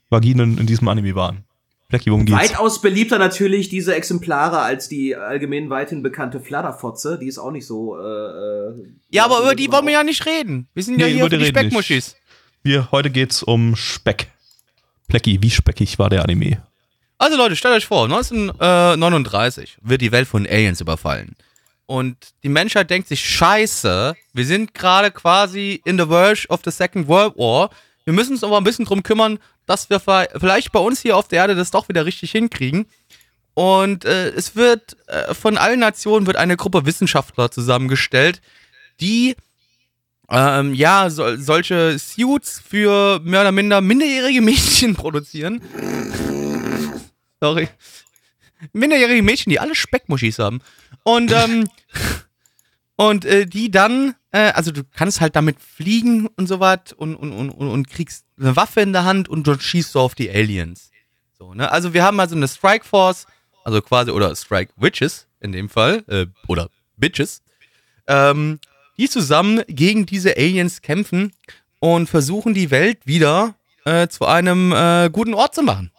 [0.09, 1.43] Vaginen in diesem Anime waren.
[1.89, 2.39] Blackie, worum geht's?
[2.39, 7.17] Weitaus beliebter natürlich diese Exemplare als die allgemein weithin bekannte Fladderfotze.
[7.19, 7.97] Die ist auch nicht so.
[7.97, 8.73] Äh, äh
[9.09, 10.67] ja, aber über die wollen wir ja nicht reden.
[10.75, 12.15] Wir sind nee, ja hier für die Speckmuschis.
[12.61, 14.27] Wir, heute geht's um Speck.
[15.07, 16.61] Plecki, wie speckig war der Anime?
[17.19, 21.35] Also Leute, stellt euch vor, 1939 wird die Welt von Aliens überfallen.
[21.85, 26.71] Und die Menschheit denkt sich, scheiße, wir sind gerade quasi in the verge of the
[26.71, 27.71] Second World War.
[28.05, 31.27] Wir müssen uns aber ein bisschen drum kümmern, dass wir vielleicht bei uns hier auf
[31.27, 32.85] der Erde das doch wieder richtig hinkriegen.
[33.53, 38.39] Und äh, es wird äh, von allen Nationen wird eine Gruppe Wissenschaftler zusammengestellt,
[39.01, 39.35] die
[40.29, 45.61] ähm, ja so, solche Suits für mehr oder minder minderjährige Mädchen produzieren.
[47.41, 47.69] Sorry.
[48.73, 50.61] Minderjährige Mädchen, die alle Speckmuschis haben.
[51.03, 51.69] Und, ähm,
[52.95, 57.15] und äh, die dann, äh, also du kannst halt damit fliegen und so was und,
[57.15, 60.29] und, und, und kriegst eine Waffe in der Hand und dort schießt du auf die
[60.29, 60.91] Aliens.
[61.37, 61.71] So, ne?
[61.71, 63.25] Also wir haben also eine Strike Force,
[63.63, 67.41] also quasi, oder Strike Witches in dem Fall, äh, oder Bitches,
[68.07, 68.59] ähm,
[68.97, 71.31] die zusammen gegen diese Aliens kämpfen
[71.79, 75.91] und versuchen die Welt wieder äh, zu einem äh, guten Ort zu machen.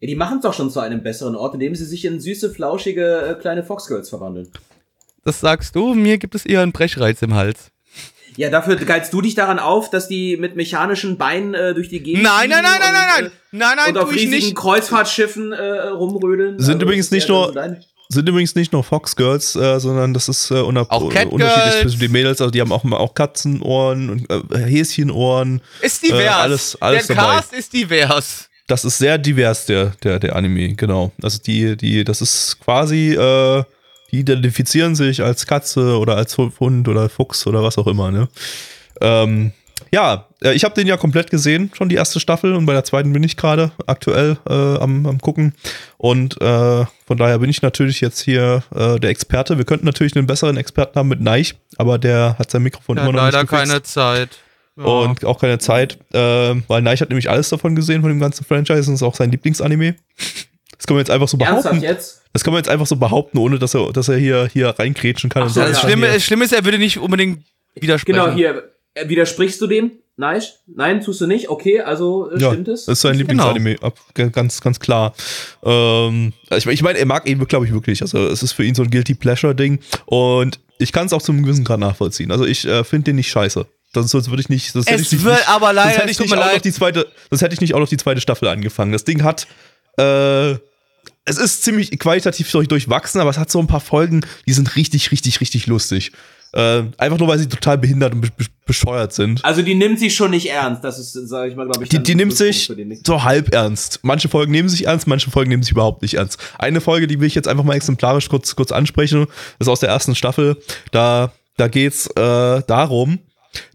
[0.00, 2.50] Ja, die machen es doch schon zu einem besseren Ort, indem sie sich in süße,
[2.50, 4.48] flauschige äh, kleine Foxgirls verwandeln.
[5.24, 7.70] Das sagst du, mir gibt es eher einen Brechreiz im Hals.
[8.36, 12.00] Ja, dafür geilst du dich daran auf, dass die mit mechanischen Beinen äh, durch die
[12.02, 14.56] Gegend Nein, nein, nein, nein, nein, nein, nein, nein, und auf tu ich riesigen nicht.
[14.56, 16.58] Kreuzfahrtschiffen äh, rumrödeln.
[16.58, 17.60] Sind Also, übrigens nicht nur- so
[18.08, 21.32] Sind übrigens nicht nur Foxgirls, äh, sondern das ist äh, unab- Auch Catgirls.
[21.34, 22.40] unterschiedlich zwischen den Mädels.
[22.40, 25.60] Also die haben auch, auch Katzenohren und äh, Häschenohren.
[25.82, 26.20] Ist divers.
[26.22, 27.34] Äh, alles- alles Der dabei.
[27.36, 28.46] Cast ist divers.
[28.70, 31.10] Das ist sehr divers, der, der, der Anime, genau.
[31.22, 33.64] Also die, die, das ist quasi, äh,
[34.12, 38.28] die identifizieren sich als Katze oder als Hund oder Fuchs oder was auch immer, ne?
[39.00, 39.52] Ähm,
[39.92, 42.84] ja, äh, ich habe den ja komplett gesehen, schon die erste Staffel und bei der
[42.84, 45.54] zweiten bin ich gerade aktuell äh, am, am gucken.
[45.96, 49.58] Und äh, von daher bin ich natürlich jetzt hier äh, der Experte.
[49.58, 53.02] Wir könnten natürlich einen besseren Experten haben mit Neich, aber der hat sein Mikrofon Ja,
[53.02, 54.38] immer noch leider nicht gefixt keine Zeit.
[54.80, 54.86] Ja.
[55.10, 56.18] und auch keine Zeit, äh,
[56.68, 59.30] weil Neich hat nämlich alles davon gesehen von dem ganzen Franchise und ist auch sein
[59.30, 59.94] Lieblingsanime.
[60.76, 61.82] Das kann man jetzt einfach so Ernsthaft behaupten.
[61.82, 62.22] jetzt?
[62.32, 65.28] Das kann man jetzt einfach so behaupten, ohne dass er, dass er hier, hier reingrätschen
[65.28, 65.42] kann.
[65.42, 65.80] Ach und so, sagen das.
[65.82, 68.18] Schlimme, das Schlimme ist, er würde nicht unbedingt widersprechen.
[68.20, 68.70] Genau, hier.
[68.94, 69.92] Äh, widersprichst du dem?
[70.16, 70.42] Nein?
[70.66, 71.48] Nein, tust du nicht?
[71.48, 72.84] Okay, also äh, ja, stimmt es?
[72.86, 73.52] das ist sein Genau.
[73.52, 75.14] Lieblingsanime, ab, g- ganz, ganz klar.
[75.62, 78.02] Ähm, ich meine, ich mein, er mag ihn, glaube ich, wirklich.
[78.02, 79.78] Also es ist für ihn so ein Guilty Pleasure-Ding.
[80.06, 82.30] Und ich kann es auch zum gewissen Grad nachvollziehen.
[82.30, 83.66] Also ich äh, finde den nicht scheiße.
[83.92, 84.72] Sonst, sonst würde ich nicht.
[84.72, 86.72] Sonst hätte Es ich nicht, wird aber leider, sonst hätte ich nicht auch noch die
[86.72, 88.92] zweite, sonst hätte ich nicht auch noch die zweite Staffel angefangen.
[88.92, 89.46] Das Ding hat,
[89.98, 90.52] äh,
[91.24, 94.76] es ist ziemlich qualitativ durch, durchwachsen, aber es hat so ein paar Folgen, die sind
[94.76, 96.12] richtig, richtig, richtig lustig.
[96.52, 99.44] Äh, einfach nur, weil sie total behindert und be be bescheuert sind.
[99.44, 100.84] Also die nimmt sich schon nicht ernst.
[100.84, 101.88] Das ist, sage ich mal, glaube ich.
[101.88, 102.72] Die, dann die nimmt sich
[103.04, 104.00] so halb ernst.
[104.02, 106.38] Manche Folgen nehmen sich ernst, manche Folgen nehmen sich überhaupt nicht ernst.
[106.58, 109.26] Eine Folge, die will ich jetzt einfach mal exemplarisch kurz, kurz ansprechen,
[109.58, 110.56] ist aus der ersten Staffel.
[110.92, 113.18] Da, da geht's äh, darum,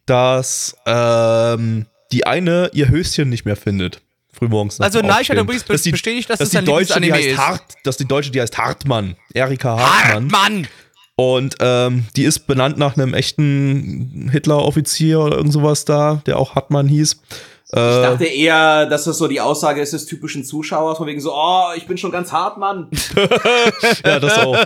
[0.05, 4.01] dass ähm, die eine ihr Höschen nicht mehr findet.
[4.31, 4.81] Frühmorgens.
[4.81, 7.37] Also Neich hat übrigens Dass die- bestätigt, dass dass es die Deutsche, die heißt ist.
[7.37, 9.15] Hart, dass die Deutsche, die heißt Hartmann.
[9.33, 10.27] Erika Hartmann.
[10.27, 10.67] Mann!
[11.15, 16.55] Und ähm, die ist benannt nach einem echten Hitler-Offizier oder irgend sowas da, der auch
[16.55, 17.21] Hartmann hieß.
[17.67, 21.33] Ich dachte eher, dass das so die Aussage ist des typischen Zuschauers, von wegen so,
[21.33, 22.89] oh, ich bin schon ganz hart, Mann.
[24.05, 24.57] Ja, das auch.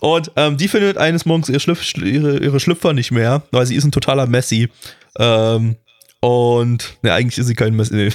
[0.00, 3.76] und ähm, die findet eines Morgens ihr Schlüpf, ihre, ihre Schlüpfer nicht mehr, weil sie
[3.76, 4.68] ist ein totaler Messi.
[5.18, 5.76] Ähm,
[6.20, 7.94] und ne, eigentlich ist sie kein Messi.
[7.94, 8.12] Nee.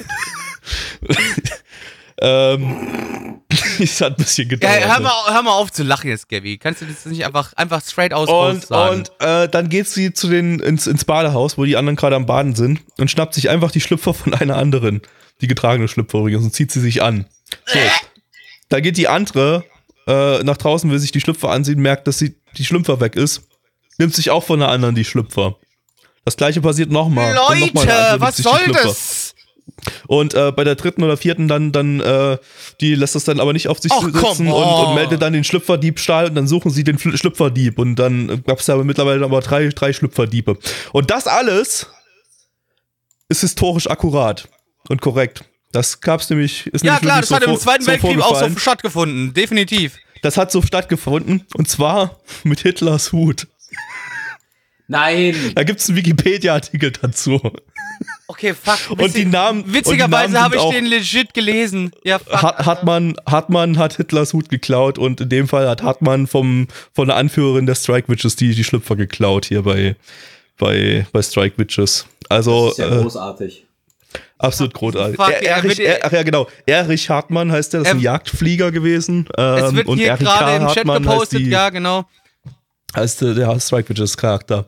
[2.21, 3.41] ähm,
[3.83, 4.87] es hat ein bisschen Ja, gedauert.
[4.87, 5.03] hör, ne?
[5.03, 6.57] mal, hör mal auf zu lachen jetzt, Gabby.
[6.57, 10.27] Kannst du das nicht einfach, einfach straight aus Und, und äh, dann geht sie zu
[10.29, 13.71] den, ins, ins Badehaus, wo die anderen gerade am Baden sind und schnappt sich einfach
[13.71, 15.01] die Schlüpfer von einer anderen.
[15.41, 17.25] Die getragene Schlüpfer übrigens und zieht sie sich an.
[17.65, 17.79] So.
[18.69, 19.65] Da geht die andere
[20.07, 23.41] äh, nach draußen, will sich die Schlüpfer ansehen, merkt, dass sie die Schlüpfer weg ist,
[23.97, 25.57] nimmt sich auch von der anderen die Schlüpfer.
[26.23, 27.29] Das gleiche passiert nochmal.
[27.29, 29.14] Und noch Leute, nimmt was soll das?
[30.07, 32.37] Und äh, bei der dritten oder vierten dann, dann äh,
[32.81, 35.33] die lässt das dann aber nicht auf sich Ach, sitzen come und, und meldet dann
[35.33, 39.25] den Schlüpferdiebstahl und dann suchen sie den Fl- Schlüpferdieb und dann gab es aber mittlerweile
[39.25, 40.57] aber drei, drei Schlüpferdiebe.
[40.93, 41.87] Und das alles
[43.27, 44.47] ist historisch akkurat
[44.89, 45.43] und korrekt.
[45.71, 48.49] Das gab's nämlich, ist Ja klar, das so hat im Zweiten so Weltkrieg auch so
[48.57, 49.33] stattgefunden.
[49.33, 49.97] Definitiv.
[50.21, 53.47] Das hat so stattgefunden und zwar mit Hitlers Hut.
[54.87, 55.35] Nein.
[55.55, 57.41] Da gibt's einen Wikipedia-Artikel dazu.
[58.27, 58.99] Okay, fuck.
[58.99, 61.91] Und die Namen- Witzigerweise habe ich auch- den legit gelesen.
[62.03, 62.41] Ja, fuck.
[62.41, 67.07] Hat, Hartmann, Hartmann hat Hitlers Hut geklaut und in dem Fall hat Hartmann vom, von
[67.07, 69.95] der Anführerin der Strike Witches die, die Schlüpfer geklaut hier bei,
[70.57, 72.05] bei, bei Strike Witches.
[72.29, 73.65] Also Das ist ja äh, großartig.
[74.39, 75.15] absolut großartig.
[75.17, 76.47] Fuck, Er, er Erich, er, ach ja, genau.
[76.65, 79.27] Erich Hartmann heißt der, das ist ein Ähm, Jagdflieger gewesen.
[79.37, 82.05] Ähm, es wird und hier gerade im Chat Hartmann heißt, gepostet, die, ja, genau.
[82.95, 84.65] Heißt der, der Strike Witches Charakter.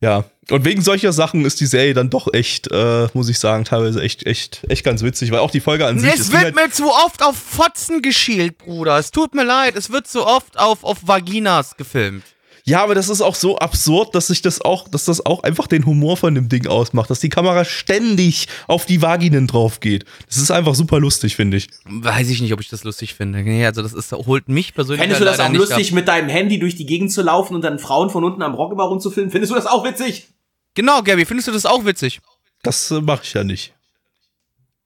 [0.00, 3.64] Ja, Und wegen solcher Sachen ist die Serie dann doch echt, äh, muss ich sagen,
[3.64, 6.54] teilweise echt, echt, echt ganz witzig, weil auch die Folge an sich Es wird halt,
[6.54, 8.98] mir zu oft auf Fotzen geschielt, Bruder.
[8.98, 9.74] Es tut mir leid.
[9.74, 12.24] Es wird zu oft auf, auf Vaginas gefilmt.
[12.68, 15.66] Ja, aber das ist auch so absurd, dass sich das auch, dass das auch einfach
[15.66, 20.04] den Humor von dem Ding ausmacht, dass die Kamera ständig auf die Vaginen drauf geht.
[20.26, 21.68] Das ist einfach super lustig, finde ich.
[21.86, 23.42] Weiß ich nicht, ob ich das lustig finde.
[23.42, 25.94] Nee, also das ist, holt mich persönlich Fändest du das auch lustig, ab.
[25.94, 28.72] mit deinem Handy durch die Gegend zu laufen und dann Frauen von unten am Rock
[28.72, 29.30] immer rumzufilmen?
[29.30, 30.28] Findest du das auch witzig?
[30.74, 32.20] Genau, Gabby, findest du das auch witzig?
[32.62, 33.72] Das äh, mache ich ja nicht.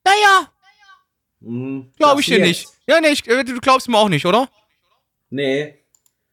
[0.04, 0.48] Naja,
[1.42, 2.62] Hm, glaube ich dir du nicht.
[2.62, 2.78] jetzt?
[2.86, 4.48] Ja, nee, ich, äh, du glaubst mir auch nicht, oder?
[5.30, 5.74] Nee.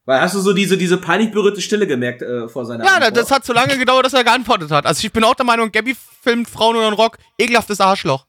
[0.09, 3.15] Weil hast du so diese, diese peinlich berührte Stille gemerkt äh, vor seiner Ja, Antwort?
[3.15, 4.87] das hat so lange gedauert, dass er geantwortet hat.
[4.87, 7.19] Also ich bin auch der Meinung, Gabby filmt Frauen oder einen Rock.
[7.37, 8.25] Ekelhaftes Arschloch.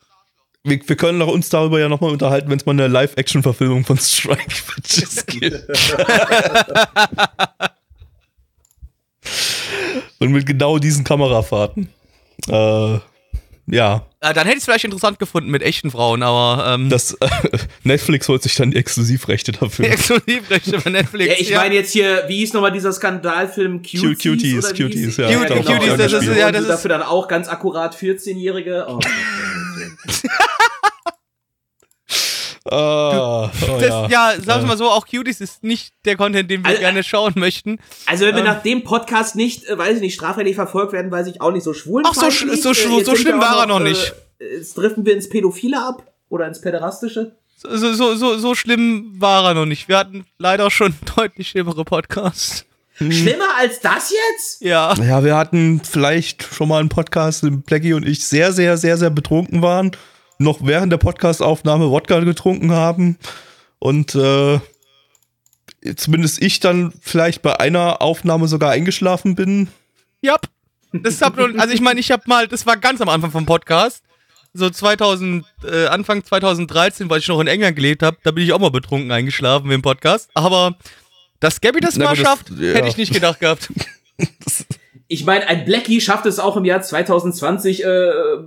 [0.62, 3.96] Wir, wir können auch uns darüber ja nochmal unterhalten, wenn es mal eine Live-Action-Verfilmung von
[3.96, 4.44] Strike
[4.76, 5.56] Bitches gibt.
[10.18, 11.88] Und mit genau diesen Kamerafahrten.
[12.46, 12.98] Äh,
[13.70, 17.14] ja, Äh, dann hätte ich es vielleicht interessant gefunden mit echten Frauen, aber ähm, das
[17.14, 17.28] äh,
[17.84, 19.84] Netflix holt sich dann die Exklusivrechte dafür.
[19.90, 21.34] Exklusivrechte bei Netflix.
[21.34, 24.18] Ja, ich meine jetzt hier, wie hieß nochmal dieser Skandalfilm Cuties?
[24.18, 25.26] Cuties, oder Cuties, ja.
[25.28, 25.62] Cuties, genau.
[25.78, 28.86] Cuties, Und das ist- ja, das ist- dafür dann auch ganz akkurat 14-Jährige.
[28.88, 28.98] Oh,
[32.66, 34.08] Ah, oh, das, ja.
[34.08, 37.02] ja, sagen wir mal so, auch Cuties ist nicht der Content, den wir Also- gerne
[37.02, 37.78] schauen möchten.
[38.06, 38.46] Also wenn wir Ähm.
[38.48, 41.64] nach dem Podcast nicht, äh, weiß ich nicht, strafrechtlich verfolgt werden, weiß ich auch nicht,
[41.64, 42.02] so schwul.
[42.06, 44.12] Ach, so sch- so sch- so schlimm war er noch nicht.
[44.38, 47.36] Äh, jetzt driften wir ins Pädophile ab oder ins Päderastische.
[47.56, 49.88] So, so, so, so schlimm war er noch nicht.
[49.88, 52.64] Wir hatten leider schon deutlich schlimmere Podcasts.
[52.98, 54.60] Schlimmer als das jetzt?
[54.60, 54.92] Ja.
[55.02, 58.76] Ja, wir hatten vielleicht schon mal einen Podcast, in dem Blackie und ich sehr, sehr,
[58.76, 59.92] sehr, sehr betrunken waren.
[60.40, 63.18] Noch während der Podcastaufnahme Wodka getrunken haben.
[63.78, 64.58] Und äh,
[65.96, 69.68] zumindest ich dann vielleicht bei einer Aufnahme sogar eingeschlafen bin.
[70.22, 70.36] Ja.
[70.94, 73.44] Das hab, nun- also ich meine, ich habe mal, das war ganz am Anfang vom
[73.44, 74.02] Podcast.
[74.54, 78.54] So 2000, äh, Anfang 2013, weil ich noch in England gelebt habe, da bin ich
[78.54, 80.30] auch mal betrunken eingeschlafen im Podcast.
[80.32, 80.74] Aber
[81.38, 82.72] dass Gabby das Na, mal das- schafft, ja.
[82.72, 83.68] hätte ich nicht gedacht gehabt.
[85.12, 87.86] Ich meine, ein Blackie schafft es auch im Jahr 2020 äh,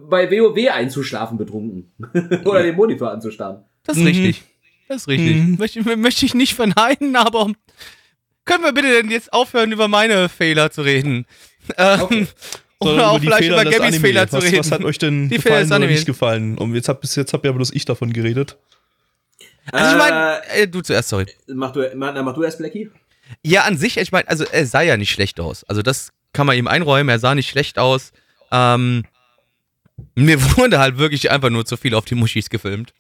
[0.10, 1.91] bei WoW einzuschlafen betrunken.
[2.45, 3.65] oder den Monitor anzustarren.
[3.84, 4.08] Das ist Mhm.
[4.08, 4.43] richtig.
[4.88, 5.36] Das ist richtig.
[5.36, 5.56] Mhm.
[5.60, 7.52] Möchte, möchte ich nicht verneinen, aber
[8.45, 11.26] können wir bitte denn jetzt aufhören, über meine Fehler zu reden?
[11.78, 12.28] Ähm,
[12.80, 12.95] Okay.
[12.95, 13.97] Oder auch die vielleicht Fehler über Gabby's.
[13.99, 14.58] Fehler zu was, reden.
[14.60, 16.58] Was hat euch denn Die Fehler gefallen oder nicht gefallen?
[16.58, 18.58] Und jetzt hab, bis jetzt hab ja bloß ich davon geredet.
[19.71, 21.26] Also ich meine, äh, du zuerst, sorry.
[21.47, 22.89] Mach du, mach, mach du erst Blackie?
[23.41, 25.63] Ja, an sich, ich meine, also er sah ja nicht schlecht aus.
[25.63, 28.11] Also das kann man ihm einräumen, er sah nicht schlecht aus.
[28.51, 29.03] Ähm,
[30.15, 32.93] mir wurde halt wirklich einfach nur zu viel auf die Muschis gefilmt.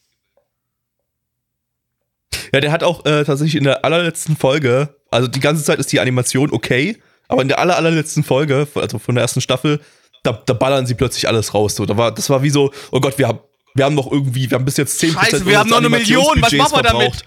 [2.53, 5.91] Ja, der hat auch äh, tatsächlich in der allerletzten Folge, also die ganze Zeit ist
[5.91, 9.79] die Animation okay, aber in der aller, allerletzten Folge, also von der ersten Staffel,
[10.21, 11.75] da, da ballern sie plötzlich alles raus.
[11.75, 13.39] So, da war, das war wie so, oh Gott, wir haben,
[13.73, 16.41] wir haben noch irgendwie, wir haben bis jetzt 10% Scheiße, wir haben noch eine Million,
[16.41, 17.23] was machen wir damit?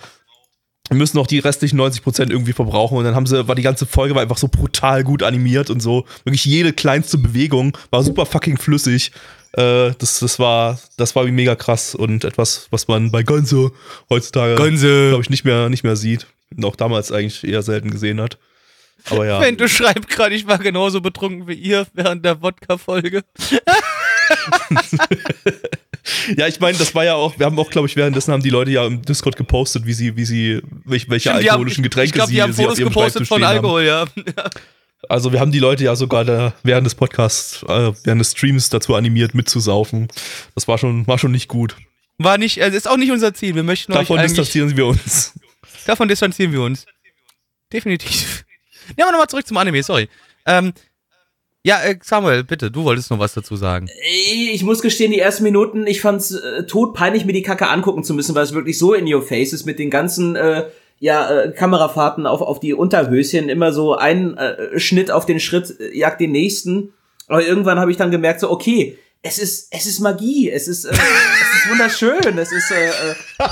[0.90, 4.14] Müssen noch die restlichen 90% irgendwie verbrauchen und dann haben sie, war die ganze Folge
[4.14, 6.05] war einfach so brutal gut animiert und so.
[6.25, 9.11] Wirklich jede kleinste Bewegung war super fucking flüssig.
[9.53, 13.72] Äh, das, das war, das war wie mega krass und etwas, was man bei Gonzo
[14.11, 15.09] heutzutage Gönse.
[15.09, 16.27] glaube ich, nicht mehr, nicht mehr sieht.
[16.57, 18.38] Und auch damals eigentlich eher selten gesehen hat.
[19.11, 19.40] Aber ja.
[19.40, 23.22] Wenn du schreibst gerade, ich war genauso betrunken wie ihr während der Wodka-Folge.
[26.36, 28.50] Ja, ich meine, das war ja auch, wir haben auch, glaube ich, währenddessen haben die
[28.50, 31.82] Leute ja im Discord gepostet, wie sie, wie sie, welche, welche Stimmt, die haben- alkoholischen
[31.82, 33.42] Getränke Ich glaube, sie, die haben sie Fotos gepostet von.
[33.42, 34.04] Alkohol, ja.
[35.08, 38.70] Also wir haben die Leute ja sogar da während des Podcasts, äh, während des Streams
[38.70, 40.08] dazu animiert, mitzusaufen.
[40.54, 41.76] Das war schon, war schon nicht gut.
[42.18, 43.54] War nicht, also ist auch nicht unser Ziel.
[43.54, 45.34] Wir möchten Davon distanzieren wir uns.
[45.86, 46.86] davon distanzieren wir uns.
[47.72, 48.44] Definitiv.
[48.96, 50.08] Ja, aber nochmal zurück zum Anime, sorry.
[50.46, 50.72] Ähm,
[51.66, 53.88] ja, äh, Samuel, bitte, du wolltest noch was dazu sagen.
[54.09, 58.14] Ich muss gestehen, die ersten Minuten, ich fand's äh, todpeinlich, mir die Kacke angucken zu
[58.14, 60.66] müssen, weil es wirklich so in your face ist mit den ganzen äh,
[61.00, 65.81] ja, äh, Kamerafahrten auf, auf die Unterhöschen, immer so ein äh, Schnitt auf den Schritt,
[65.81, 66.92] äh, jagt den nächsten.
[67.26, 70.84] Aber irgendwann habe ich dann gemerkt, so, okay, es ist, es ist Magie, es ist,
[70.84, 73.14] äh, es ist wunderschön, es ist, äh, äh,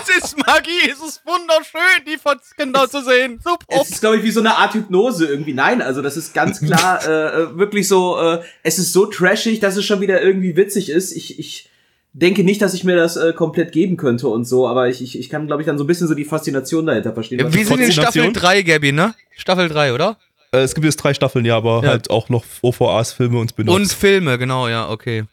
[0.00, 3.38] Es ist Magie, es ist wunderschön, die Fotzken da zu sehen.
[3.44, 3.66] Super.
[3.68, 5.52] es ist, glaube ich, wie so eine Art Hypnose irgendwie.
[5.52, 9.60] Nein, also das ist ganz klar äh, äh, wirklich so, äh, es ist so trashig,
[9.60, 11.12] dass es schon wieder irgendwie witzig ist.
[11.12, 11.68] Ich, ich
[12.14, 15.18] denke nicht, dass ich mir das äh, komplett geben könnte und so, aber ich, ich,
[15.18, 17.40] ich kann, glaube ich, dann so ein bisschen so die Faszination dahinter verstehen.
[17.40, 18.34] Ja, wir sind in Staffel Faszination?
[18.34, 19.14] 3, Gabby, ne?
[19.36, 20.16] Staffel 3, oder?
[20.52, 21.90] Äh, es gibt jetzt drei Staffeln, ja, aber Ja.
[21.90, 23.74] halt auch noch OVAs, Filme und Spin-offs.
[23.76, 25.24] Und Filme, genau, ja, okay.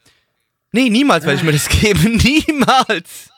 [0.72, 2.18] Nee, niemals werde ich mir das geben.
[2.18, 3.30] Niemals.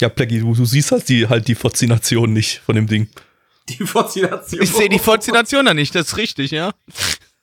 [0.00, 3.08] Ja, Plaggy, du, du siehst halt die, halt die Faszination nicht von dem Ding.
[3.68, 4.62] die Faszination.
[4.62, 6.72] Ich sehe die Faszination da nicht, das ist richtig, ja.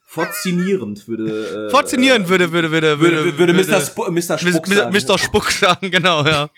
[0.05, 1.67] Faszinierend würde.
[1.67, 3.77] Äh, Faszinierend würde, würde, würde, würde, würde, Mr.
[3.81, 4.37] Sp Mr.
[4.37, 4.95] Spuck sagen.
[4.95, 5.17] Mr.
[5.17, 6.49] Spuck sagen, genau, ja.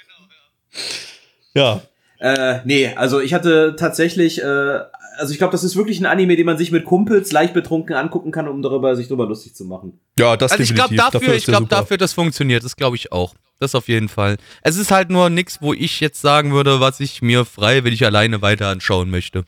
[1.53, 1.81] Ja.
[2.19, 4.79] Äh, nee, also ich hatte tatsächlich, äh,
[5.17, 7.95] also ich glaube, das ist wirklich ein Anime, den man sich mit Kumpels leicht betrunken
[7.95, 9.99] angucken kann, um darüber sich drüber lustig zu machen.
[10.19, 12.63] Ja, das Also ich glaube dafür, ist ich glaube dafür, das funktioniert.
[12.63, 13.33] Das glaube ich auch.
[13.59, 14.37] Das auf jeden Fall.
[14.63, 18.41] Es ist halt nur nix, wo ich jetzt sagen würde, was ich mir freiwillig alleine
[18.41, 19.45] weiter anschauen möchte.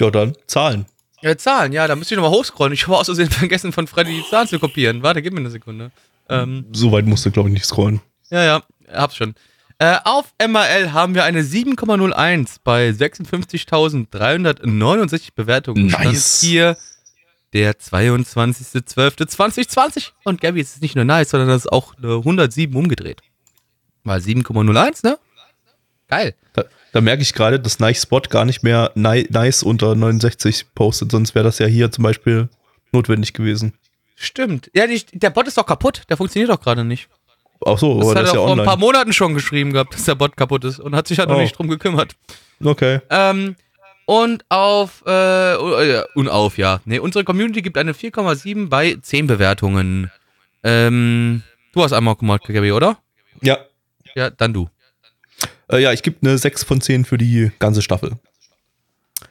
[0.00, 0.86] Ja, dann Zahlen.
[1.22, 2.72] Ja, Zahlen, ja, da müsste ich nochmal hochscrollen.
[2.74, 5.02] Ich habe aus Versehen vergessen, von Freddy die Zahlen zu kopieren.
[5.02, 5.90] Warte, gib mir eine Sekunde.
[6.28, 8.00] Ähm, So weit musst du, glaube ich, nicht scrollen.
[8.30, 9.34] ja, ja, hab's schon.
[9.78, 15.88] Äh, auf MRL haben wir eine 7,01 bei 56.369 Bewertungen.
[15.88, 16.40] Nice.
[16.40, 16.78] Hier
[17.52, 20.12] der 22.12.2020.
[20.24, 23.20] Und Gabby, es ist nicht nur nice, sondern das ist auch eine 107 umgedreht.
[24.02, 25.18] Mal 7,01, ne?
[26.08, 26.34] Geil.
[26.54, 30.74] Da, da merke ich gerade, dass Nice Spot gar nicht mehr ni nice unter 69
[30.74, 32.48] postet, sonst wäre das ja hier zum Beispiel
[32.92, 33.74] notwendig gewesen.
[34.14, 34.70] Stimmt.
[34.74, 36.02] Ja, die, der Bot ist doch kaputt.
[36.08, 37.08] Der funktioniert doch gerade nicht.
[37.64, 38.80] Ach so, Das aber hat das er ist ja vor ein paar online.
[38.80, 41.40] Monaten schon geschrieben gehabt, dass der Bot kaputt ist und hat sich halt noch Oh.
[41.40, 42.14] nicht drum gekümmert.
[42.62, 43.00] Okay.
[43.10, 43.56] Ähm,
[44.04, 45.10] und auf, äh,
[45.92, 46.80] ja, und auf, ja.
[46.84, 50.10] Nee, unsere Community gibt eine 4,7 bei 10 Bewertungen.
[50.62, 51.42] Ähm,
[51.72, 52.98] du hast einmal gemacht, Gabi, oder?
[53.42, 53.58] Ja.
[54.14, 54.68] Ja, dann du.
[55.70, 58.12] Äh, ja, ich gebe eine 6 von 10 für die ganze Staffel.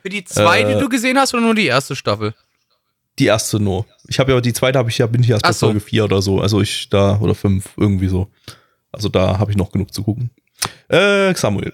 [0.01, 2.33] Für die zwei, Äh, die du gesehen hast, oder nur die erste Staffel?
[3.19, 3.85] Die erste nur.
[4.07, 5.67] Ich habe ja die zweite habe ich ja bin ich erst bei so.
[5.67, 8.27] Folge 4 oder so, also ich da oder 5 irgendwie so.
[8.91, 10.31] Also da habe ich noch genug zu gucken.
[10.89, 11.73] Äh, Samuel.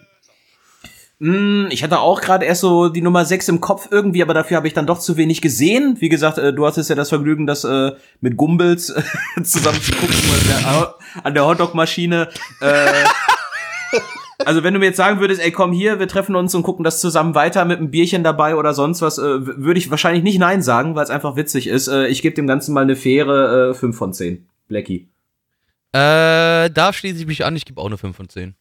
[1.20, 4.58] Mm, Ich hatte auch gerade erst so die Nummer 6 im Kopf irgendwie, aber dafür
[4.58, 5.98] habe ich dann doch zu wenig gesehen.
[6.00, 9.04] Wie gesagt, äh, du hattest ja das Vergnügen, das äh, mit Gumbels äh,
[9.44, 12.28] zusammen zu gucken an der, an der Hotdog-Maschine.
[14.46, 16.84] Also wenn du mir jetzt sagen würdest, ey komm hier, wir treffen uns und gucken
[16.84, 20.40] das zusammen weiter mit einem Bierchen dabei oder sonst was, äh, würde ich wahrscheinlich nicht
[20.40, 21.88] Nein sagen, weil es einfach witzig ist.
[21.88, 24.46] Äh, ich gebe dem Ganzen mal eine faire äh, 5 von 10.
[24.68, 25.08] Blackie.
[25.94, 28.56] Äh, da schließe ich mich an, ich gebe auch eine 5 von 10.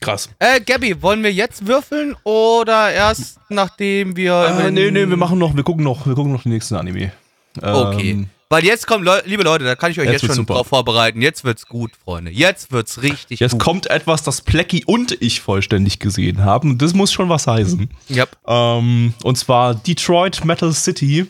[0.00, 0.28] Krass.
[0.38, 4.56] Äh, Gabby, wollen wir jetzt würfeln oder erst nachdem wir.
[4.60, 7.12] Äh, nee, nee, wir machen noch, wir gucken noch, wir gucken noch den nächsten Anime.
[7.60, 8.26] Okay.
[8.48, 10.54] Weil jetzt kommt, Leu liebe Leute, da kann ich euch Jetzt jetzt, schon super.
[10.54, 11.20] drauf vorbereiten.
[11.20, 12.30] Jetzt wird's gut, Freunde.
[12.30, 13.60] Jetzt wird's richtig Jetzt gut.
[13.60, 16.78] kommt etwas, das Plecky und ich vollständig gesehen haben.
[16.78, 17.88] Das muss schon was heißen.
[18.08, 18.36] Yep.
[18.46, 21.26] Ähm, und zwar Detroit Metal City.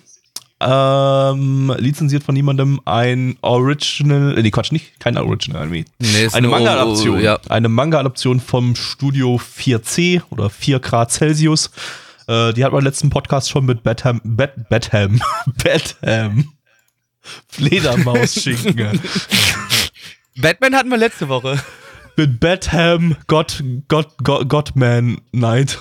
[0.58, 5.84] Ähm, lizenziert von niemandem ein Original, äh, nee, Quatsch, nicht, kein Original Anime.
[5.98, 7.20] Nee, Eine Manga-Adaption.
[7.20, 7.38] Ja.
[7.50, 11.70] Eine Manga-Adaption vom Studio 4C oder 4 Grad Celsius.
[12.26, 15.20] Äh, die hat man im letzten Podcast schon mit Betham, Bet, Betham,
[15.62, 16.52] Betham,
[17.48, 19.00] Fledermaus-Schinken.
[20.36, 21.58] Batman hatten wir letzte Woche.
[22.16, 25.78] mit Betham God, God, God, Godman Knight.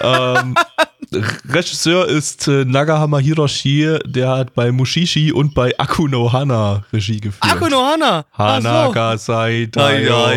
[0.00, 0.54] ähm,
[1.48, 7.52] Regisseur ist äh, Nagahama Hiroshi, der hat bei Mushishi und bei Akuno Hana Regie geführt.
[7.52, 8.24] Akuno Hana.
[8.32, 9.32] Hanaga so.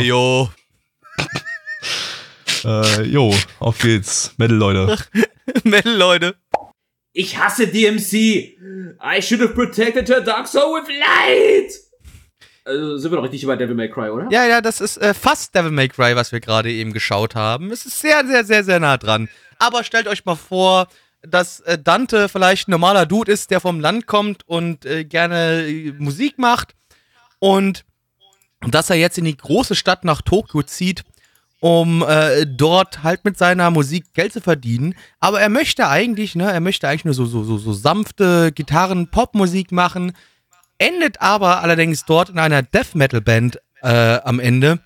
[0.02, 0.50] Jo.
[2.66, 4.34] Äh, jo, auf geht's.
[4.38, 4.98] Metal, Leute.
[5.64, 6.36] Metal, Leute.
[7.14, 8.58] Ich hasse DMC.
[9.02, 11.72] I should have protected her dark soul with light.
[12.66, 14.28] Also sind wir doch richtig über Devil May Cry, oder?
[14.30, 17.72] Ja, ja, das ist äh, fast Devil May Cry, was wir gerade eben geschaut haben.
[17.72, 19.28] Es ist sehr, sehr, sehr, sehr nah dran.
[19.58, 20.88] Aber stellt euch mal vor,
[21.22, 25.66] dass äh, Dante vielleicht ein normaler Dude ist, der vom Land kommt und äh, gerne
[25.68, 26.76] äh, Musik macht.
[27.40, 27.86] Und
[28.62, 31.04] dass er jetzt in die große Stadt nach Tokio zieht,
[31.60, 34.96] um äh, dort halt mit seiner Musik Geld zu verdienen.
[35.20, 39.72] Aber er möchte eigentlich, ne, er möchte eigentlich nur so, so, so, so sanfte Gitarren-Pop-Musik
[39.72, 40.14] machen,
[40.78, 44.80] endet aber allerdings dort in einer Death Metal Band äh, am Ende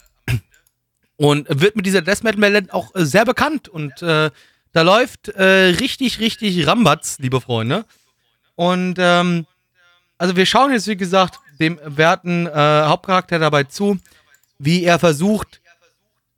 [1.18, 4.32] und wird mit dieser Death Metal Band auch äh, sehr bekannt und äh,
[4.72, 7.86] da läuft äh, richtig, richtig Rambatz, liebe Freunde.
[8.56, 9.46] Und ähm,
[10.18, 14.00] also wir schauen jetzt, wie gesagt, dem werten äh, Hauptcharakter dabei zu,
[14.58, 15.62] wie er versucht,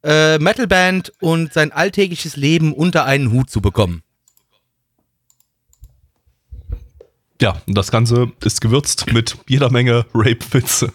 [0.05, 4.03] äh, Metalband und sein alltägliches Leben unter einen Hut zu bekommen.
[7.41, 10.93] Ja, und das Ganze ist gewürzt mit jeder Menge Rape-Witze.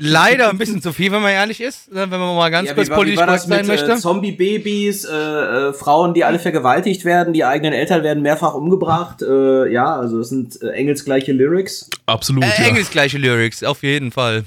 [0.00, 2.74] Leider ein bisschen zu viel, wenn man ehrlich ist, ne, wenn man mal ganz Ja,
[2.74, 4.00] kurz wie, war, wie politisch war korrekt das sein mit äh, möchte.
[4.00, 9.22] Zombie-Babys, äh, äh, Frauen, die alle vergewaltigt werden, die eigenen Eltern werden mehrfach umgebracht.
[9.22, 11.88] Äh, ja, also das sind äh, engelsgleiche Lyrics.
[12.06, 12.44] Absolut.
[12.44, 12.68] Äh, ja.
[12.68, 14.44] Engelsgleiche Lyrics, auf jeden Fall.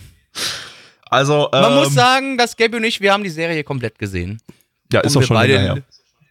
[1.11, 4.41] Also, Man ähm, muss sagen, dass Gaby und ich, wir haben die Serie komplett gesehen.
[4.91, 5.83] ja, ist und wir schon beide, länger her.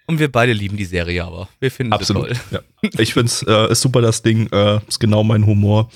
[0.07, 1.49] Und wir beide lieben die Serie aber.
[1.61, 2.31] Wir finden Absolut.
[2.31, 2.61] sie toll.
[2.83, 2.91] Ja.
[2.99, 4.49] Ich find's äh, ist super, das Ding.
[4.51, 5.91] Äh, ist genau mein Humor.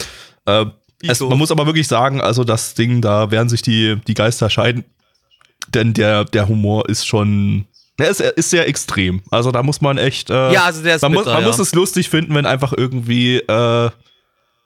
[0.44, 0.66] Äh,
[1.02, 4.48] es, man muss aber wirklich sagen, also das Ding, da werden sich die, die Geister
[4.50, 4.84] scheiden.
[5.68, 7.64] Denn der, der Humor ist schon
[7.98, 9.22] Der ist, ist sehr extrem.
[9.30, 10.28] Also da muss man echt.
[10.28, 11.48] Äh, Ja, also der ist man, muss, bitter, man ja.
[11.48, 13.90] muss es lustig finden, wenn einfach irgendwie, äh,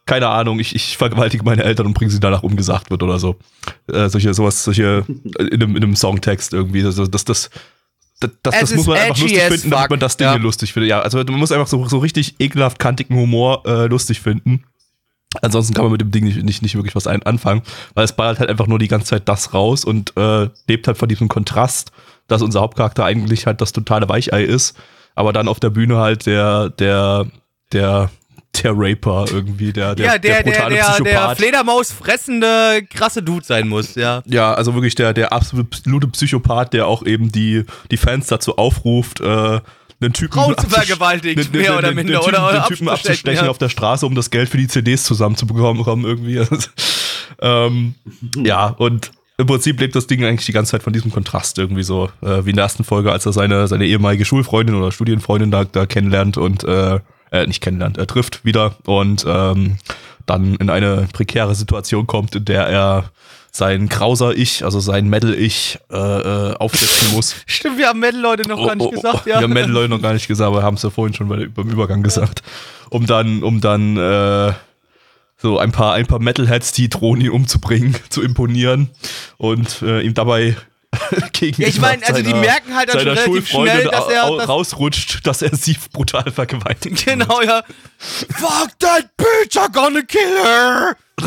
[0.09, 3.19] keine Ahnung, ich, ich vergewaltige meine Eltern und bringe sie danach um gesagt wird oder
[3.19, 3.37] so.
[3.93, 5.05] Äh, solche, sowas, solche
[5.39, 6.83] äh, in einem, in einem Songtext irgendwie.
[6.83, 7.51] Also das, das,
[8.19, 10.33] das, das, Es das muss man einfach lustig finden, damit man das Ding ja.
[10.33, 10.89] hier lustig findet.
[10.89, 14.65] Ja, also man muss einfach so, so richtig ekelhaft kantigen Humor äh, lustig finden.
[15.43, 17.61] Ansonsten kann man mit dem Ding nicht, nicht, nicht wirklich was anfangen,
[17.93, 20.97] weil es ballert halt einfach nur die ganze Zeit das raus und äh, lebt halt
[20.97, 21.93] von diesem Kontrast,
[22.29, 24.75] dass unser Hauptcharakter eigentlich halt das totale Weichei ist,
[25.15, 27.27] aber dann auf der Bühne halt der, der,
[27.73, 28.11] der,
[28.63, 31.39] der Raper irgendwie, der, der, ja, der, der, brutale der, der Psychopath.
[31.39, 34.23] Fledermaus fressende krasse Dude sein muss, ja.
[34.27, 39.21] ja, also wirklich der, der absolute Psychopath, der auch eben die, die Fans dazu aufruft,
[39.21, 39.61] äh,
[40.01, 42.67] einen Typen Frauen zu vergewaltigen, den- den- mehr oder den- den minder, Typen, oder- oder
[42.67, 43.51] Typen abzustechen, ja.
[43.51, 46.41] auf der Straße, um das Geld für die CDs zusammenzubekommen kommen irgendwie.
[47.43, 47.95] ähm,
[48.45, 51.85] ja, und im Prinzip lebt das Ding eigentlich die ganze Zeit von diesem Kontrast irgendwie
[51.85, 55.51] so, äh, wie in der ersten Folge, als er seine, seine ehemalige Schulfreundin oder Studienfreundin
[55.51, 56.99] da, da kennenlernt und äh,
[57.31, 59.79] äh, nicht kennenlernt, er trifft wieder und ähm,
[60.27, 63.11] dann in eine prekäre Situation kommt, in der er
[63.51, 67.35] sein Krauser-Ich, also sein Metal-Ich, äh, äh, aufsetzen muss.
[67.47, 69.39] Stimmt, wir haben Metal-Leute noch gar nicht gesagt, ja.
[69.39, 71.69] Wir haben Metal-Leute noch gar nicht gesagt, aber haben es ja vorhin schon bei, beim
[71.69, 72.43] Übergang gesagt.
[72.91, 74.53] Um dann, um dann äh,
[75.39, 78.91] so ein paar, ein paar Metalheads, die drohen, ihn umzubringen, zu imponieren
[79.39, 80.57] und äh, ihm dabei
[81.33, 84.25] gegen Ja, ich meine, also die merken halt dann schon seiner relativ schnell, dass er
[84.27, 87.05] au- das- rausrutscht, dass er sie brutal vergewaltigt.
[87.05, 87.63] Genau, ja.
[87.99, 90.97] Fuck that bitch, I'm gonna kill her!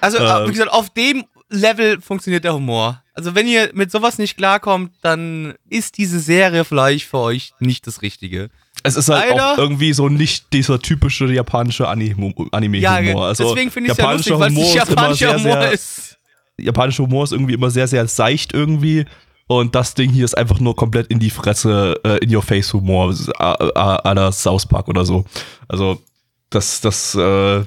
[0.00, 0.48] also, äh, Ähm.
[0.48, 3.02] wie gesagt, auf dem Level funktioniert der Humor.
[3.14, 7.86] Also, wenn ihr mit sowas nicht klarkommt, dann ist diese Serie vielleicht für euch nicht
[7.86, 8.50] das Richtige.
[8.84, 12.80] Es ist halt Leider- auch irgendwie so nicht dieser typische japanische Anime- Anime-Humor.
[12.80, 15.62] Ja, also, deswegen finde ich es ja lustig, weil es Humor nicht japanischer sehr, Humor
[15.62, 16.17] sehr, ist.
[16.58, 19.06] Japanischer Humor ist irgendwie immer sehr, sehr seicht irgendwie.
[19.46, 22.72] Und das Ding hier ist einfach nur komplett in die Fresse, äh, in your face
[22.74, 25.24] Humor, la South Park oder so.
[25.68, 26.02] Also,
[26.50, 27.64] das, das, äh,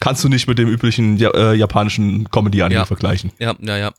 [0.00, 2.86] kannst du nicht mit dem üblichen ja, äh, japanischen Comedy-Anime Ja.
[2.86, 3.32] vergleichen.
[3.38, 3.92] Ja, ja, ja.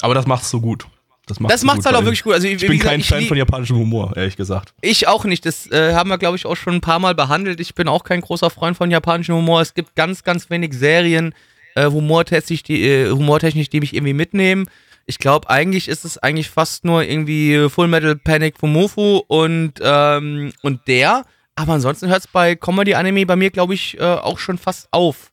[0.00, 0.86] Aber das macht's so gut.
[1.26, 2.32] Das macht's, Das macht's halt auch wirklich gut.
[2.34, 4.72] Also, Ich bin kein Fan von japanischem Humor, ehrlich gesagt.
[4.80, 5.44] Ich auch nicht.
[5.44, 7.60] Das äh, haben wir, glaube ich, auch schon ein paar Mal behandelt.
[7.60, 9.60] Ich bin auch kein großer Freund von japanischem Humor.
[9.60, 11.34] Es gibt ganz, ganz wenig Serien,
[11.78, 14.66] äh, humortechnisch, die, äh, humortechnisch, die mich irgendwie mitnehmen.
[15.06, 20.52] Ich glaube, eigentlich ist es eigentlich fast nur irgendwie Full Metal Panic Fumofu und, ähm,
[20.62, 21.24] und der.
[21.56, 25.32] Aber ansonsten hört es bei Comedy-Anime bei mir, glaube ich, äh, auch schon fast auf.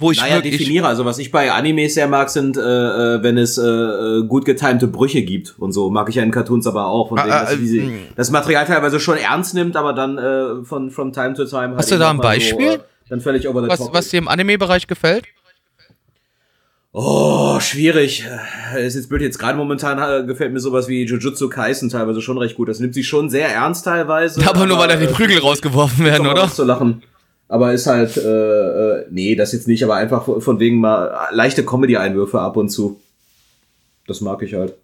[0.00, 0.58] Wo ich naja, wirklich.
[0.58, 0.86] definiere.
[0.86, 4.44] Also was ich bei Animes sehr mag, sind, äh, äh, wenn es äh, äh, gut
[4.44, 5.90] getimte Brüche gibt und so.
[5.90, 7.08] Mag ich ja in Cartoons aber auch.
[7.08, 10.64] Von Ah, wegen, dass diese, äh, das Material teilweise schon ernst nimmt, aber dann äh,
[10.64, 12.68] von from time to time halt Hast du eben da ein Beispiel?
[12.68, 13.92] So, äh, dann völlig over the was, top.
[13.92, 15.24] was dir im Anime-Bereich gefällt?
[17.00, 18.24] Oh, schwierig.
[18.74, 19.22] Äh, Ist jetzt blöd.
[19.22, 22.68] Jetzt gerade momentan gefällt mir sowas wie Jujutsu Kaisen teilweise schon recht gut.
[22.68, 24.44] Das nimmt sich schon sehr ernst teilweise.
[24.44, 26.50] Aber nur weil da die äh, Prügel rausgeworfen werden, oder?
[26.50, 27.04] zu lachen.
[27.46, 31.64] Aber ist halt, äh, äh, nee, das jetzt nicht, aber einfach von wegen mal leichte
[31.64, 33.00] Comedy-Einwürfe ab und zu.
[34.08, 34.74] Das mag ich halt.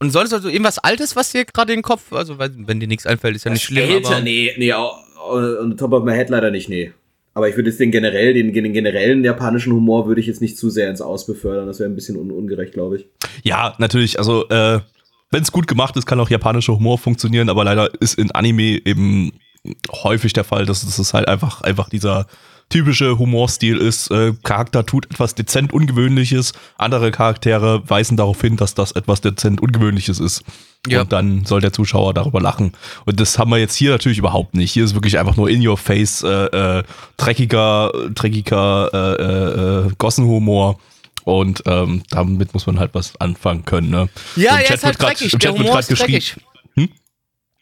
[0.00, 3.06] Und sonst also irgendwas Altes, was dir gerade in den Kopf, also wenn dir nichts
[3.06, 3.88] einfällt, ist ja nicht schlimm.
[3.88, 6.92] Älter, aber nee, nee, on top of my head leider nicht, nee.
[7.34, 10.56] Aber ich würde jetzt den generell, den, den generellen japanischen Humor würde ich jetzt nicht
[10.56, 11.66] zu sehr ins Aus befördern.
[11.66, 13.06] Das wäre ein bisschen un ungerecht, glaube ich.
[13.42, 14.18] Ja, natürlich.
[14.18, 14.80] Also, äh,
[15.30, 18.80] wenn es gut gemacht ist, kann auch japanischer Humor funktionieren, aber leider ist in Anime
[18.84, 19.32] eben
[19.90, 22.26] häufig der Fall, dass es halt einfach, einfach dieser
[22.68, 24.10] typische Humorstil ist.
[24.10, 29.60] Äh, Charakter tut etwas dezent Ungewöhnliches, andere Charaktere weisen darauf hin, dass das etwas dezent
[29.60, 30.42] Ungewöhnliches ist.
[30.86, 31.00] Ja.
[31.02, 32.72] Und dann soll der Zuschauer darüber lachen.
[33.06, 34.72] Und das haben wir jetzt hier natürlich überhaupt nicht.
[34.72, 36.28] Hier ist wirklich einfach nur in your face, äh,
[36.78, 36.82] äh,
[37.16, 40.78] dreckiger, dreckiger äh, äh, äh, Gossenhumor.
[41.24, 43.88] Und ähm, damit muss man halt was anfangen können.
[43.88, 44.10] Ne?
[44.36, 45.38] Ja, er ist halt grad- dreckig.
[45.38, 46.36] Der Humor ist dreckig.
[46.74, 46.90] Hm?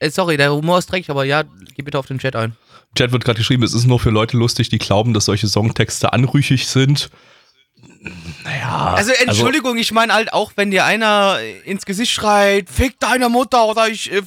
[0.00, 1.44] Äh, sorry, der Humor ist dreckig, aber ja,
[1.76, 2.56] geh bitte auf den Chat ein.
[2.96, 6.12] Chat wird gerade geschrieben, es ist nur für Leute lustig, die glauben, dass solche Songtexte
[6.12, 7.10] anrüchig sind.
[8.44, 8.94] Naja.
[8.94, 13.64] Also Entschuldigung, ich meine halt auch, wenn dir einer ins Gesicht schreit, fick deine Mutter
[13.66, 14.22] oder ich äh,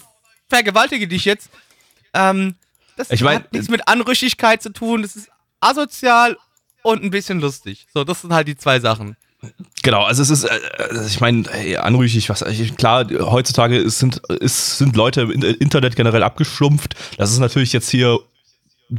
[0.49, 1.49] vergewaltige dich jetzt.
[2.13, 2.55] Ähm,
[2.97, 5.01] das Ich mein- hat nichts mit Anrüchigkeit zu tun.
[5.01, 6.37] Das ist asozial
[6.83, 7.87] und ein bisschen lustig.
[7.93, 9.17] So, das sind halt die zwei Sachen.
[9.83, 11.43] Genau, also es ist, äh, äh, ich meine,
[11.83, 16.95] anrüchig, was, ich, klar, heutzutage ist, sind, ist, sind Leute im In- Internet generell abgeschrumpft.
[17.17, 18.19] Das ist natürlich jetzt hier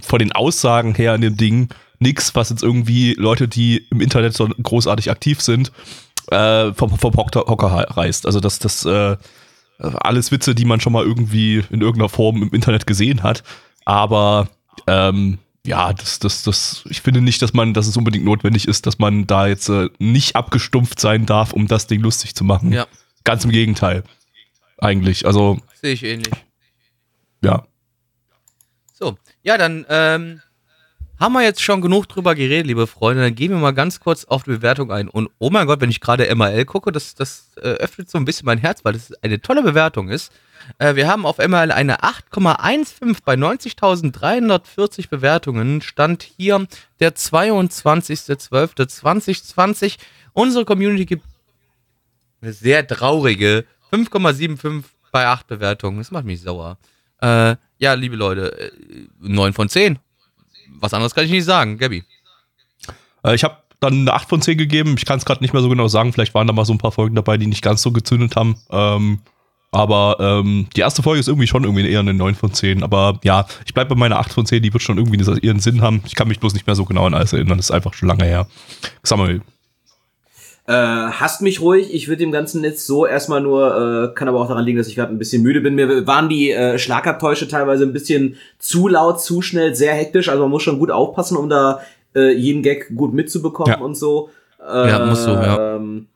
[0.03, 1.68] von den Aussagen her in dem Ding
[1.99, 5.72] nix, was jetzt irgendwie Leute, die im Internet so großartig aktiv sind,
[6.30, 8.26] äh, vom, vom Hocker, Hocker reißt.
[8.26, 9.16] Also das, das, äh,
[9.78, 13.43] alles Witze, die man schon mal irgendwie in irgendeiner Form im Internet gesehen hat.
[13.84, 14.49] Aber
[14.87, 18.87] ähm, ja, das, das, das, ich finde nicht, dass man, dass es unbedingt notwendig ist,
[18.87, 22.72] dass man da jetzt äh, nicht abgestumpft sein darf, um das Ding lustig zu machen.
[22.72, 22.87] Ja.
[23.24, 24.05] Ganz im Gegenteil.
[24.78, 25.26] Eigentlich.
[25.26, 26.32] Also, Sehe ich ähnlich.
[27.43, 27.66] ja.
[28.99, 30.40] So, ja, dann ähm,
[31.20, 33.24] haben wir jetzt schon genug drüber geredet, liebe Freunde.
[33.24, 35.11] Dann gehen wir mal ganz kurz auf die Bewertung ein.
[35.11, 38.24] Und oh mein Gott, wenn ich gerade MRL gucke, das, das äh, öffnet so ein
[38.24, 40.32] bisschen mein Herz, weil das eine tolle Bewertung ist.
[40.78, 45.82] Äh, wir haben auf MRL eine 8,15 bei 90.340 Bewertungen.
[45.82, 46.66] Stand hier
[46.99, 49.99] der 22.12.2020.
[50.32, 51.26] Unsere Community gibt
[52.40, 55.99] eine sehr traurige 5,75 bei 8 Bewertungen.
[55.99, 56.78] Das macht mich sauer.
[57.21, 58.71] Äh, ja, liebe Leute, äh,
[59.21, 59.99] 9 von 10.
[60.79, 62.05] Was anderes kann ich nicht sagen, Gabby.
[63.25, 64.95] Äh, ich habe dann eine 8 von 10 gegeben.
[64.97, 66.12] Ich kann es gerade nicht mehr so genau sagen.
[66.12, 68.57] Vielleicht waren da mal so ein paar Folgen dabei, die nicht ganz so gezündet haben.
[68.71, 69.21] Ähm,
[69.73, 72.83] aber ähm, die erste Folge ist irgendwie schon irgendwie eher eine 9 von 10.
[72.83, 74.62] Aber ja, ich bleibe bei meiner 8 von 10.
[74.62, 76.03] Die wird schon irgendwie ihren Sinn haben.
[76.07, 77.59] Ich kann mich bloß nicht mehr so genau an alles erinnern.
[77.59, 78.47] Das ist einfach schon lange her.
[79.03, 79.43] Samuel.
[80.69, 84.41] Äh, hasst mich ruhig, ich würde dem Ganzen jetzt so erstmal nur, äh, kann aber
[84.41, 85.77] auch daran liegen, dass ich gerade ein bisschen müde bin.
[85.77, 90.29] Mir waren die äh, Schlagabtäusche teilweise ein bisschen zu laut, zu schnell, sehr hektisch.
[90.29, 91.81] Also man muss schon gut aufpassen, um da
[92.17, 93.85] äh, jeden Gag gut mitzubekommen Ja.
[93.85, 94.31] und so.
[94.59, 95.77] Ja, muss so, ja.
[95.77, 96.09] Ähm,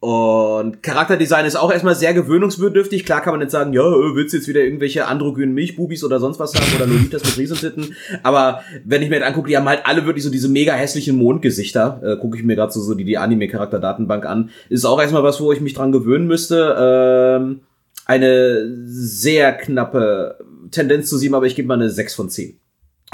[0.00, 3.04] Und Charakterdesign ist auch erstmal sehr gewöhnungsbedürftig.
[3.04, 6.18] Klar kann man jetzt sagen, ja, äh, willst du jetzt wieder irgendwelche androgynen Milchbubis oder
[6.18, 7.94] sonst was haben oder Lolitas mit Riesentitten.
[8.22, 11.18] Aber wenn ich mir jetzt angucke, die haben halt alle wirklich so diese mega hässlichen
[11.18, 12.00] Mondgesichter.
[12.02, 14.48] Äh, gucke ich mir gerade so, so die, die Anime-Charakter-Datenbank an.
[14.70, 16.76] Ist auch erstmal was, wo ich mich dran gewöhnen müsste.
[16.78, 17.60] Ähm,
[18.06, 20.38] eine sehr knappe
[20.70, 22.58] Tendenz zu sieben, aber ich gebe mal eine 6 von 10.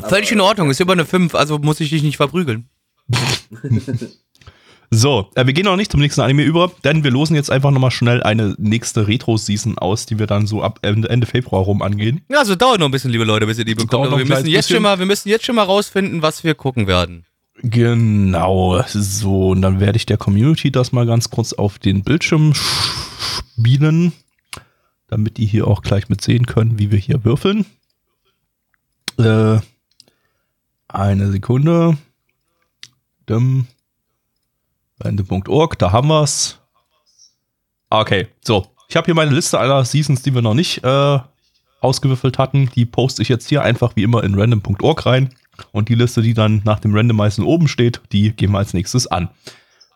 [0.04, 2.68] Völlig in Ordnung, ist über eine 5, also muss ich dich nicht verprügeln.
[4.90, 7.70] So, äh, wir gehen noch nicht zum nächsten Anime über, denn wir losen jetzt einfach
[7.70, 11.82] nochmal schnell eine nächste Retro-Season aus, die wir dann so ab Ende, Ende Februar rum
[11.82, 12.22] angehen.
[12.30, 14.06] Ja, also dauert noch ein bisschen, liebe Leute, bis ihr die bekommt.
[14.06, 14.76] Aber wir müssen jetzt bisschen.
[14.76, 17.24] schon mal, wir müssen jetzt schon mal rausfinden, was wir gucken werden.
[17.62, 22.52] Genau, so, und dann werde ich der Community das mal ganz kurz auf den Bildschirm
[22.54, 24.12] spielen,
[25.08, 27.64] damit die hier auch gleich mit sehen können, wie wir hier würfeln.
[29.18, 29.58] Äh,
[30.88, 31.96] eine Sekunde.
[33.28, 33.66] Dim.
[35.02, 36.58] Rende.org, da haben wir's.
[37.90, 38.66] Okay, so.
[38.88, 41.18] Ich habe hier meine Liste aller Seasons, die wir noch nicht äh,
[41.80, 42.70] ausgewürfelt hatten.
[42.74, 45.34] Die poste ich jetzt hier einfach wie immer in random.org rein.
[45.72, 49.06] Und die Liste, die dann nach dem Randomizen oben steht, die gehen wir als nächstes
[49.06, 49.28] an.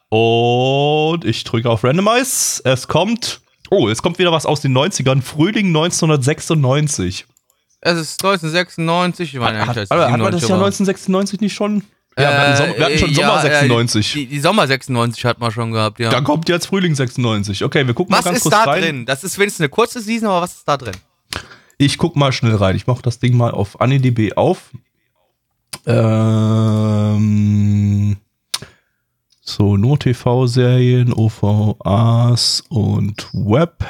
[0.09, 2.63] Und ich drücke auf Randomize.
[2.65, 3.41] Es kommt.
[3.71, 5.23] Oh, es kommt wieder was aus den 90ern.
[5.23, 7.27] Frühling 1996.
[7.83, 11.55] Es ist 1996, ich meine Hat, hat, hat man das 97, Jahr aber- 1996 nicht
[11.55, 11.85] schon?
[12.19, 14.15] Ja, wir hatten, Som- wir hatten schon Äh, Sommer ja, 96.
[14.15, 16.11] Äh, die, die Sommer 96 hat man schon gehabt, ja.
[16.11, 17.63] Dann kommt jetzt Frühling 96.
[17.65, 18.83] Okay, wir gucken was mal ganz ist kurz da rein.
[18.83, 19.07] drin?
[19.07, 20.97] Das ist wenigstens eine kurze Season, aber was ist da drin?
[21.79, 22.77] Ich guck mal schnell rein.
[22.77, 24.71] Ich mache das Ding mal auf AniDB auf.
[26.81, 28.17] Ähm,
[29.41, 33.85] so, nur TV-Serien, OVAs und Web.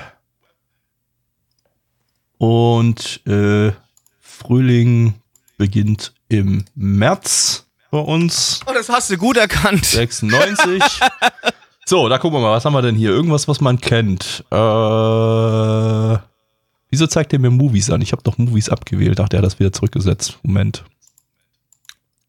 [2.38, 3.72] Und äh,
[4.20, 5.14] Frühling
[5.58, 8.61] beginnt im März bei uns.
[8.66, 9.84] Oh, das hast du gut erkannt.
[9.84, 10.82] 96.
[11.86, 13.11] so, da gucken wir mal, was haben wir denn hier?
[13.11, 14.45] Irgendwas, was man kennt.
[14.51, 16.18] Äh,
[16.91, 18.01] wieso zeigt er mir Movies an?
[18.03, 19.20] Ich habe doch Movies abgewählt.
[19.20, 20.38] Ach, der hat das wieder zurückgesetzt.
[20.43, 20.84] Moment.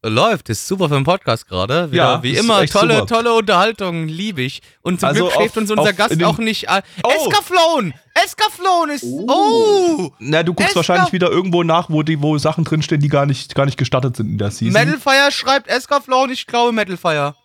[0.04, 1.88] Läuft, ist super für den Podcast gerade.
[1.92, 3.06] Ja, wie immer, tolle, super.
[3.06, 4.60] tolle Unterhaltung, liebe ich.
[4.82, 6.82] Und zum Also Glück schläft uns unser Gast auch nicht an.
[7.04, 7.10] Oh!
[7.10, 7.94] Eskaflon!
[8.14, 9.04] Eskaflon ist.
[9.04, 10.10] Oh!
[10.18, 13.26] Na, du guckst Es wahrscheinlich wieder irgendwo nach, wo, die, wo Sachen drinstehen, die gar
[13.26, 14.72] nicht, gar nicht gestattet sind in der Season.
[14.72, 17.36] Metalfire schreibt Eskaflon, ich glaube Metalfire.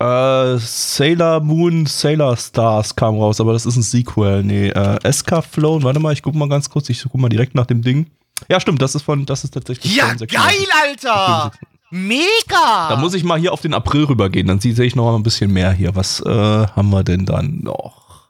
[0.00, 4.42] Äh, Sailor Moon, Sailor Stars kam raus, aber das ist ein Sequel.
[4.42, 7.66] Nee, äh, Escaflown, warte mal, ich guck mal ganz kurz, ich guck mal direkt nach
[7.66, 8.10] dem Ding.
[8.48, 10.58] Ja, stimmt, das ist von, das ist tatsächlich Ja, von 96.
[10.58, 11.52] geil, Alter!
[11.90, 12.88] Mega!
[12.88, 15.22] Da muss ich mal hier auf den April rübergehen, dann sehe ich noch mal ein
[15.22, 15.94] bisschen mehr hier.
[15.96, 18.28] Was äh, haben wir denn dann noch?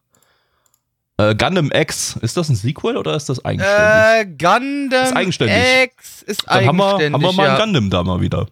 [1.18, 3.78] Äh, Gundam X, ist das ein Sequel oder ist das eigenständig?
[3.78, 5.56] äh, Gundam Ist eigenständig.
[5.84, 7.12] X ist dann haben wir, eigenständig.
[7.14, 7.54] haben wir mal ja.
[7.56, 8.46] ein Gundam da mal wieder.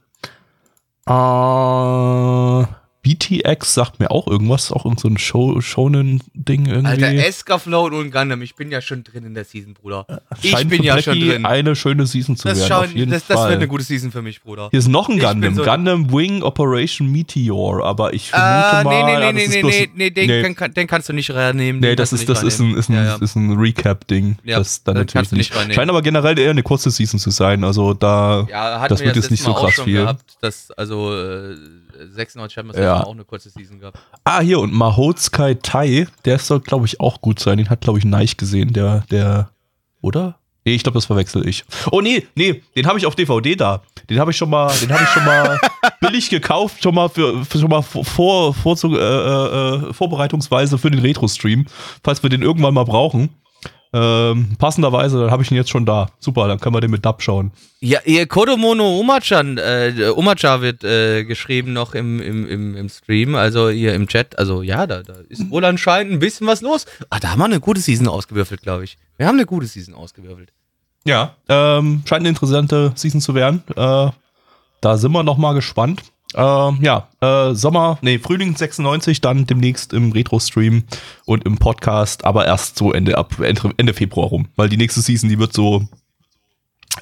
[1.08, 2.66] Äh,
[3.02, 7.04] BTX sagt mir auch irgendwas, auch irgend so ein Show, Shonen-Ding irgendwie.
[7.04, 10.04] Alter, Eskaflon und Gundam, ich bin ja schon drin in der Season, Bruder.
[10.42, 11.46] Ich Scheint bin für ja schon Blackie drin.
[11.46, 13.50] eine schöne Season zu Das, werden, schauen, auf jeden das, das Fall.
[13.50, 14.68] wird eine gute Season für mich, Bruder.
[14.70, 18.80] Hier ist noch ein Ich bin Gundam, so- Gundam Wing Operation Meteor, aber ich vermute
[18.80, 20.54] Äh, mal, nee, nee, ja, nee, das nee, nee, nee, nee, den, nee.
[20.54, 21.80] Kann, den kannst du nicht reinnehmen.
[21.80, 23.16] Nee, das ist, das ist ein, ist ein, ja, ja.
[23.16, 24.38] ist ein Recap-Ding.
[24.44, 25.74] Ja, das dann das natürlich kannst du nicht reinnehmen.
[25.74, 27.62] Scheint aber generell eher eine kurze Season zu sein.
[27.64, 28.46] Also da.
[28.50, 30.00] Ja, das wir wird jetzt nicht so Mal auch krass schon viel.
[30.02, 31.54] gehabt, dass, also äh,
[32.06, 33.02] 96 hatten wir Ja.
[33.04, 33.98] auch eine kurze Season gehabt.
[34.24, 37.58] Ah, hier, und Mahotsukai Tai, der soll, glaube ich, auch gut sein.
[37.58, 39.50] Den hat, glaube ich, Neich gesehen, der, der.
[40.00, 40.38] Oder?
[40.64, 41.64] Nee, ich glaube, das verwechsel ich.
[41.90, 43.82] Oh nee, nee, den habe ich auf DVD da.
[44.10, 45.58] Den habe ich schon mal, den habe ich schon mal
[46.00, 51.00] billig gekauft, schon mal für, für schon mal vor, vor, äh, äh, vorbereitungsweise für den
[51.00, 51.64] Retro-Stream,
[52.04, 53.30] falls wir den irgendwann mal brauchen.
[53.92, 56.10] Ähm, passenderweise, dann habe ich ihn jetzt schon da.
[56.18, 57.52] Super, dann können wir den mit Dub schauen.
[57.80, 63.34] Ja, ihr Kodomono Umachan, äh, Umacha wird äh, geschrieben noch im, im, im, im Stream,
[63.34, 64.38] also hier im Chat.
[64.38, 66.84] Also ja, da, da ist wohl anscheinend ein bisschen was los.
[67.08, 68.98] Ah, da haben wir eine gute Season ausgewürfelt, glaube ich.
[69.16, 70.52] Wir haben eine gute Season ausgewürfelt.
[71.04, 73.62] Ja, ähm, scheint eine interessante Season zu werden.
[73.74, 74.10] Äh,
[74.80, 76.02] da sind wir noch mal gespannt.
[76.34, 80.84] Ähm, ja, äh, Sommer, nee, Frühling 96, dann demnächst im Retro-Stream
[81.24, 85.28] und im Podcast, aber erst so Ende ab Ende, Februar rum, weil die nächste Season,
[85.30, 85.88] die wird so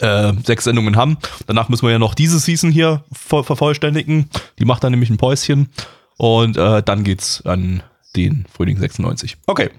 [0.01, 1.19] äh, sechs Sendungen haben.
[1.47, 4.31] Danach müssen wir ja noch diese Season hier ver vervollständigen.
[4.59, 5.71] Die macht dann nämlich ein Päuschen
[6.19, 7.83] und äh, dann geht's an
[8.15, 9.39] den Frühling 96.
[9.47, 9.71] Okay,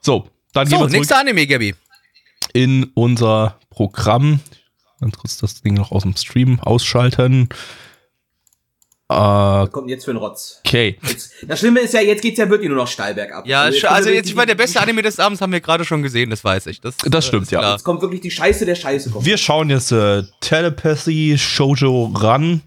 [0.00, 1.74] so, dann So, gehen wir zurück nächster Anime, Gabby.
[2.54, 4.40] in unser Programm.
[5.00, 7.50] Ganz kurz das Ding noch aus dem Stream ausschalten.
[9.08, 10.60] Äh, Was kommt jetzt für ein Rotz?
[10.66, 10.98] Okay.
[11.06, 13.46] Jetzt, das Schlimme ist ja, jetzt geht's ja wirklich nur noch steil bergab.
[13.46, 15.84] Ja, jetzt sch- also jetzt, ich meine, der beste Anime des Abends haben wir gerade
[15.84, 16.80] schon gesehen, das weiß ich.
[16.80, 17.60] Das, Das äh, stimmt, ist ja.
[17.60, 17.72] klar.
[17.74, 19.10] Jetzt kommt wirklich die Scheiße der Scheiße.
[19.10, 19.24] Kommt.
[19.24, 22.62] Wir schauen jetzt äh, Telepathy Shoujo Run,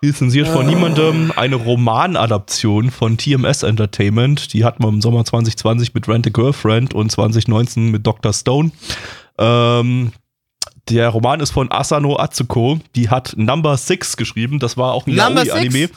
[0.00, 1.32] lizenziert von niemandem.
[1.34, 4.52] Eine Romanadaption von TMS Entertainment.
[4.52, 8.32] Die hatten wir im Sommer 2020 mit Rent a Girlfriend und 2019 mit Dr.
[8.32, 8.70] Stone.
[9.38, 10.12] Ähm,
[10.90, 12.78] der Roman ist von Asano Atsuko.
[12.94, 14.58] Die hat Number Six geschrieben.
[14.58, 15.90] Das war auch ein Yaoi-Anime.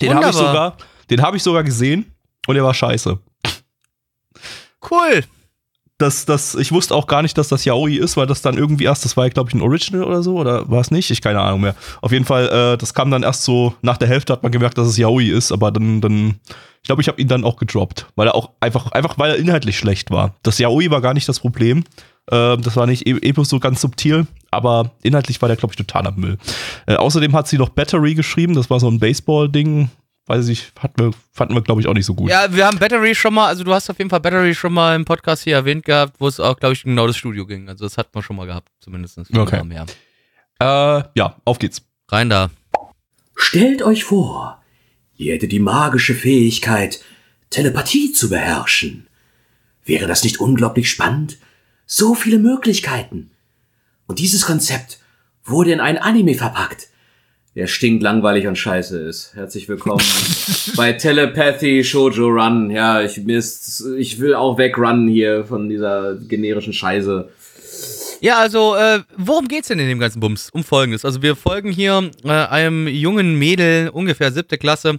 [0.00, 0.76] Den habe ich sogar,
[1.10, 2.12] den habe ich sogar gesehen
[2.46, 3.18] und der war scheiße.
[4.90, 5.24] Cool.
[5.98, 8.84] das, das, ich wusste auch gar nicht, dass das Yaoi ist, weil das dann irgendwie
[8.84, 11.10] erst, das war ja, glaube ich, ein Original oder so, oder war es nicht?
[11.10, 11.74] Ich keine Ahnung mehr.
[12.02, 14.76] Auf jeden Fall, äh, das kam dann erst so, nach der Hälfte hat man gemerkt,
[14.76, 16.38] dass es Yaoi ist, aber dann, dann,
[16.82, 19.36] ich glaube, ich habe ihn dann auch gedroppt, weil er auch einfach, einfach, weil er
[19.36, 20.34] inhaltlich schlecht war.
[20.42, 21.84] Das Yaoi war gar nicht das Problem.
[22.30, 25.76] Äh, das war nicht e- Epos so ganz subtil, aber inhaltlich war der, glaube ich,
[25.76, 26.38] totaler Müll.
[26.86, 29.90] Äh, außerdem hat sie noch Battery geschrieben, das war so ein Baseball-Ding.
[30.28, 32.28] Weiß ich, hatten wir, fanden wir, glaube ich, auch nicht so gut.
[32.28, 34.96] Ja, wir haben Battery schon mal, also du hast auf jeden Fall Battery schon mal
[34.96, 37.68] im Podcast hier erwähnt gehabt, wo es auch, glaube ich, genau das Studio ging.
[37.68, 39.20] Also das hat man schon mal gehabt, zumindest.
[39.36, 39.62] Okay.
[39.62, 39.86] Mehr.
[40.58, 41.82] Äh, ja, auf geht's.
[42.08, 42.50] Rein da.
[43.36, 44.60] Stellt euch vor,
[45.16, 47.00] ihr hättet die magische Fähigkeit,
[47.50, 49.06] Telepathie zu beherrschen.
[49.84, 51.38] Wäre das nicht unglaublich spannend?
[51.88, 53.30] So viele Möglichkeiten.
[54.08, 54.98] Und dieses Konzept
[55.44, 56.88] wurde in ein Anime verpackt,
[57.54, 59.36] der stinkt langweilig und scheiße ist.
[59.36, 60.02] Herzlich willkommen
[60.76, 62.72] bei Telepathy Shoujo Run.
[62.72, 67.28] Ja, ich, mir ist, ich will auch wegrunnen hier von dieser generischen Scheiße.
[68.20, 70.50] Ja, also, äh, worum geht's denn in dem ganzen Bums?
[70.50, 71.04] Um Folgendes.
[71.04, 74.98] Also, wir folgen hier äh, einem jungen Mädel, ungefähr siebte Klasse,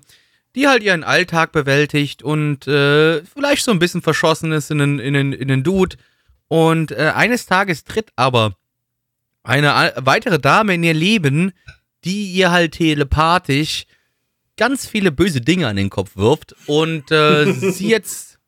[0.55, 4.99] die halt ihren Alltag bewältigt und äh, vielleicht so ein bisschen verschossen ist in einen,
[4.99, 5.97] in einen, in einen Dude.
[6.47, 8.55] Und äh, eines Tages tritt aber
[9.43, 11.51] eine weitere Dame in ihr Leben,
[12.03, 13.85] die ihr halt telepathisch
[14.57, 18.39] ganz viele böse Dinge an den Kopf wirft und äh, sie jetzt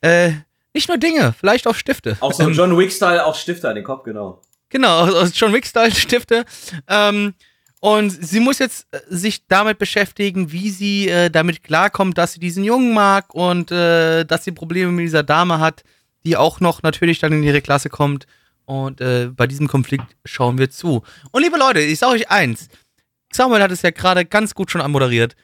[0.00, 0.32] äh,
[0.72, 2.16] nicht nur Dinge, vielleicht auch Stifte.
[2.20, 4.42] Auch so John Wick-Style, auch Stifter an den Kopf, genau.
[4.70, 6.44] Genau, aus- John Wick-Style-Stifte.
[6.88, 7.34] Ähm,
[7.80, 12.40] und sie muss jetzt äh, sich damit beschäftigen, wie sie äh, damit klarkommt, dass sie
[12.40, 15.84] diesen Jungen mag und äh, dass sie Probleme mit dieser Dame hat,
[16.24, 18.26] die auch noch natürlich dann in ihre Klasse kommt.
[18.66, 21.02] Und äh, bei diesem Konflikt schauen wir zu.
[21.32, 22.68] Und liebe Leute, ich sage euch eins.
[23.32, 25.36] Samuel hat es ja gerade ganz gut schon anmoderiert.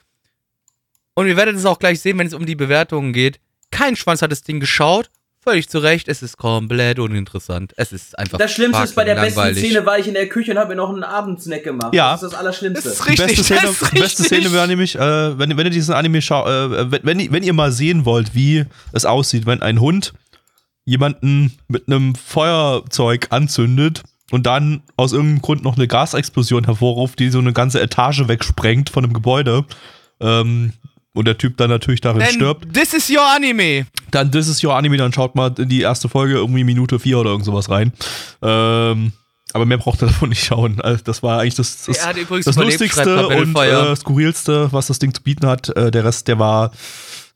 [1.15, 3.41] Und ihr werdet es auch gleich sehen, wenn es um die Bewertungen geht.
[3.71, 5.11] Kein Schwanz hat das Ding geschaut.
[5.43, 6.09] Völlig zu Recht.
[6.09, 7.73] Es ist komplett uninteressant.
[7.77, 8.37] Es ist einfach.
[8.37, 9.65] Das Schlimmste ist, bei der fucking besten langweilig.
[9.65, 11.95] Szene war ich in der Küche und habe mir noch einen Abendsnack gemacht.
[11.95, 12.13] Ja.
[12.13, 12.89] Das ist das Allerschlimmste.
[12.89, 14.27] Das ist richtig, beste Szene, das ist beste richtig.
[14.27, 17.55] Szene wäre nämlich, äh, wenn, wenn ihr diesen Anime schaut, äh, wenn, wenn, wenn ihr
[17.55, 20.13] mal sehen wollt, wie es aussieht, wenn ein Hund
[20.91, 27.31] jemanden mit einem Feuerzeug anzündet und dann aus irgendeinem Grund noch eine Gasexplosion hervorruft, die
[27.31, 29.65] so eine ganze Etage wegsprengt von einem Gebäude.
[30.21, 30.73] Ähm,
[31.13, 32.75] und der Typ dann natürlich darin Denn stirbt.
[32.75, 33.87] This is your Anime.
[34.11, 37.19] Dann, das ist your Anime, dann schaut mal in die erste Folge irgendwie Minute vier
[37.19, 37.93] oder irgend sowas rein.
[38.43, 39.13] Ähm,
[39.53, 40.81] aber mehr braucht ihr davon nicht schauen.
[40.81, 45.15] Also das war eigentlich das, das, Er das lustigste und äh, skurrilste, was das Ding
[45.15, 45.69] zu bieten hat.
[45.77, 46.73] Äh, der Rest, der war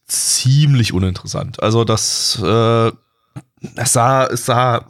[0.06, 1.62] ziemlich uninteressant.
[1.62, 2.92] Also das, äh,
[3.76, 4.86] es sah, es sah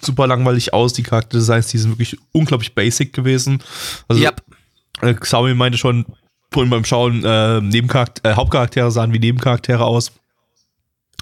[0.00, 0.92] super langweilig aus.
[0.92, 3.62] Die Charakterdesigns, die sind wirklich unglaublich basic gewesen.
[4.08, 4.42] Also Yep.
[5.02, 6.04] äh, Xiaomi meinte schon
[6.52, 10.12] vorhin beim Schauen, äh, Nebencharakter, äh, Hauptcharaktere sahen wie Nebencharaktere aus.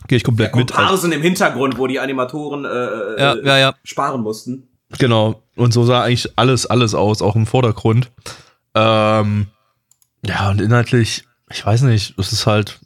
[0.07, 0.71] Gehe ich komplett Der mit.
[0.73, 3.75] Also, Komparsen im Hintergrund, wo die Animatoren äh, Ja, äh, ja, ja.
[3.85, 4.69] sparen mussten.
[4.99, 5.43] Genau.
[5.57, 8.11] Und so sah eigentlich alles, alles aus, auch im Vordergrund.
[8.75, 9.47] Ähm,
[10.27, 12.81] ja, und inhaltlich, ich weiß nicht, es ist halt.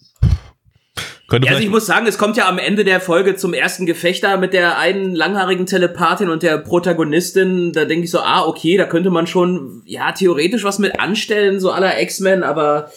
[1.28, 3.84] Könnte Ja, also ich muss sagen, es kommt ja am Ende der Folge zum ersten
[3.84, 7.74] Gefecht da mit der einen langhaarigen Telepathin und der Protagonistin.
[7.74, 11.60] Da denke ich so, ah, okay, da könnte man schon, ja, theoretisch was mit anstellen,
[11.60, 12.90] so aller X-Men, aber,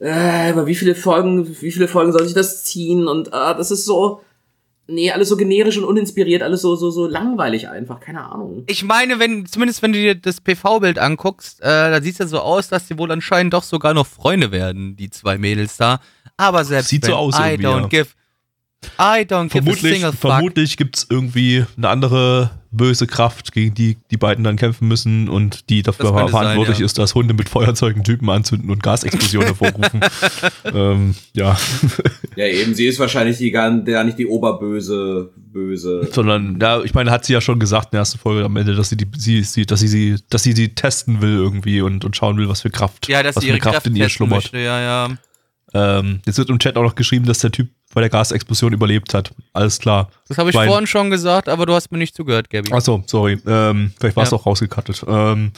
[0.00, 3.06] äh, aber wie viele Folgen, wie viele Folgen soll sich das ziehen?
[3.06, 4.22] Und ah, das ist so,
[4.86, 8.64] nee, alles so generisch und uninspiriert, alles so, so, so langweilig einfach, keine Ahnung.
[8.68, 12.26] Ich meine, wenn, zumindest wenn du dir das PV-Bild anguckst, äh, da sieht es ja
[12.26, 16.00] so aus, dass sie wohl anscheinend doch sogar noch Freunde werden, die zwei Mädels da.
[16.40, 17.86] Aber selbst Sieht so wenn aus I irgendwie, don't ja.
[17.88, 18.08] give,
[18.98, 20.20] I don't give a vermutlich, single fuck.
[20.32, 25.68] vermutlich gibt's irgendwie eine andere böse Kraft, gegen die die beiden dann kämpfen müssen und
[25.70, 26.86] die dafür verantwortlich sein, ja.
[26.86, 30.00] ist, dass Hunde mit Feuerzeugen Typen anzünden und Gasexplosionen hervorrufen.
[30.64, 31.58] ähm, ja,
[32.36, 36.08] Ja, eben, sie ist wahrscheinlich die gar, gar nicht die oberböse, böse.
[36.12, 38.74] sondern ja, ich meine, hat sie ja schon gesagt in der ersten Folge am Ende,
[38.74, 42.04] dass sie die, sie, sie dass sie sie, dass sie sie testen will irgendwie und,
[42.04, 43.96] und schauen will, was für Kraft, Ja, dass was sie für ihre Kraft Kräfte in
[43.96, 44.44] ihr schlummert.
[44.44, 45.08] möchte, ja, ja.
[45.72, 49.14] Ähm, jetzt wird im Chat auch noch geschrieben, dass der Typ bei der Gasexplosion überlebt
[49.14, 49.32] hat.
[49.52, 50.10] Alles klar.
[50.28, 52.72] Das habe ich Weil- vorhin schon gesagt, aber du hast mir nicht zugehört, Gabby.
[52.72, 53.40] Achso, sorry.
[53.46, 54.36] Ähm, vielleicht war es Ja.
[54.38, 55.04] auch rausgekattet.
[55.06, 55.52] Ähm,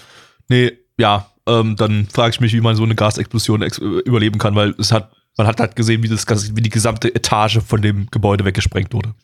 [0.48, 4.38] nee, ja, ähm, dann frage ich mich, wie man so eine Gasexplosion ex äh, überleben
[4.38, 7.80] kann, weil es hat, man hat halt gesehen, wie, das, wie die gesamte Etage von
[7.82, 9.14] dem Gebäude weggesprengt wurde.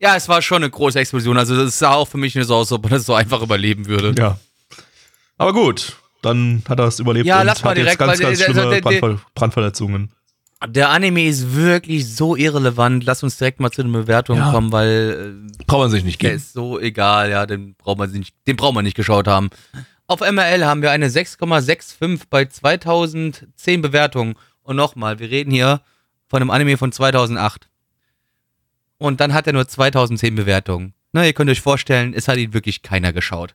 [0.00, 1.38] Ja, es war schon eine große Explosion.
[1.38, 3.40] Also es sah auch für mich nicht so aus, als ob man das so einfach
[3.40, 4.12] überleben würde.
[4.20, 4.38] Ja.
[5.38, 8.12] Aber gut, dann hat er es überlebt Ja, und lass mal hat jetzt direkt, ganz,
[8.12, 10.10] weil ganz der- schlimme der- der- Brandver Brandverletzungen.
[10.66, 13.04] Der Anime ist wirklich so irrelevant.
[13.04, 14.50] Lass uns direkt mal zu den Bewertungen Ja.
[14.50, 15.34] kommen, weil
[15.66, 16.36] Braucht man sich nicht äh, der geben.
[16.40, 17.30] ist so egal.
[17.30, 19.50] Ja, den braucht man sich nicht, den braucht man nicht geschaut haben.
[20.06, 24.34] Auf MRL haben wir eine 6,65 bei 2010 Bewertungen.
[24.62, 25.82] Und nochmal, wir reden hier
[26.28, 27.68] von einem Anime von 2008.
[28.98, 30.94] Und dann hat er nur 2010 Bewertungen.
[31.12, 33.54] Na, ihr könnt euch vorstellen, es hat ihn wirklich keiner geschaut.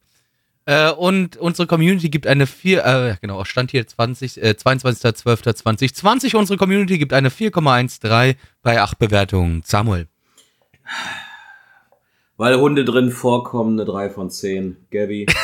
[0.69, 6.35] Äh, und unsere Community gibt eine 4, äh, genau, stand hier 20, äh, 22.12.2020.
[6.35, 9.63] Unsere Community gibt eine 4,13 bei 8 Bewertungen.
[9.65, 10.07] Samuel.
[12.37, 14.77] Weil Hunde drin vorkommen, eine 3 von 10.
[14.91, 15.25] Gabby.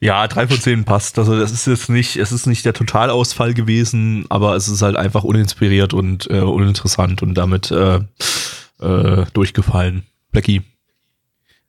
[0.00, 1.18] Ja, drei von zehn passt.
[1.18, 4.96] Also das ist jetzt nicht, es ist nicht der Totalausfall gewesen, aber es ist halt
[4.96, 8.00] einfach uninspiriert und äh, uninteressant und damit äh,
[8.82, 10.02] äh, durchgefallen.
[10.30, 10.62] Blackie,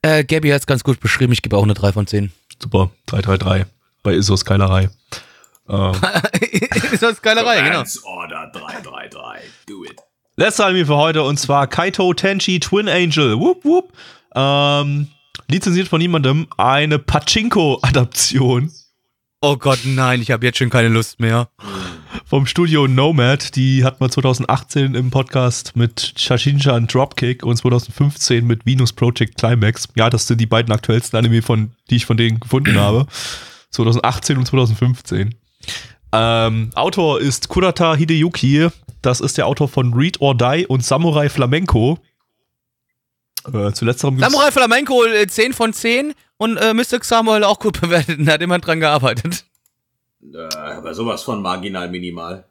[0.05, 1.33] Äh, Gabby hat es ganz gut beschrieben.
[1.33, 2.31] Ich gebe auch eine 3 von 10.
[2.61, 3.65] super, 333
[4.03, 4.89] bei Isos Keilerei.
[5.67, 5.93] Ähm,
[6.91, 7.83] ist das Keilerei, genau.
[8.03, 9.49] Order 333.
[9.65, 9.95] Do it.
[10.35, 13.39] letzter Anime für heute und zwar Kaito Tenchi Twin Angel.
[13.39, 13.93] Whoop, whoop.
[14.35, 15.07] Ähm,
[15.47, 18.71] lizenziert von niemandem eine Pachinko-Adaption
[19.47, 21.49] Oh Gott, nein, ich habe jetzt schon keine Lust mehr.
[22.25, 23.55] vom Studio Nomad.
[23.55, 29.87] Die hat man 2018 im Podcast mit Shashinshan Dropkick und 2015 mit Venus Project Climax.
[29.93, 33.05] Ja, das sind die beiden aktuellsten Anime, von, die ich von denen gefunden habe.
[33.69, 35.35] 2018 und 2015.
[36.11, 38.69] Ähm, Autor ist Kurata Hideyuki.
[39.03, 41.99] Das ist der Autor von Read or Die und Samurai Flamenco.
[43.53, 46.99] Äh, zu letzterem gibt's- Samurai Flamenco äh, 10 von 10 und äh, Mr.
[47.01, 48.17] Samuel auch gut bewertet.
[48.19, 49.45] Da hat jemand dran gearbeitet.
[50.33, 52.45] Äh, aber sowas von marginal minimal.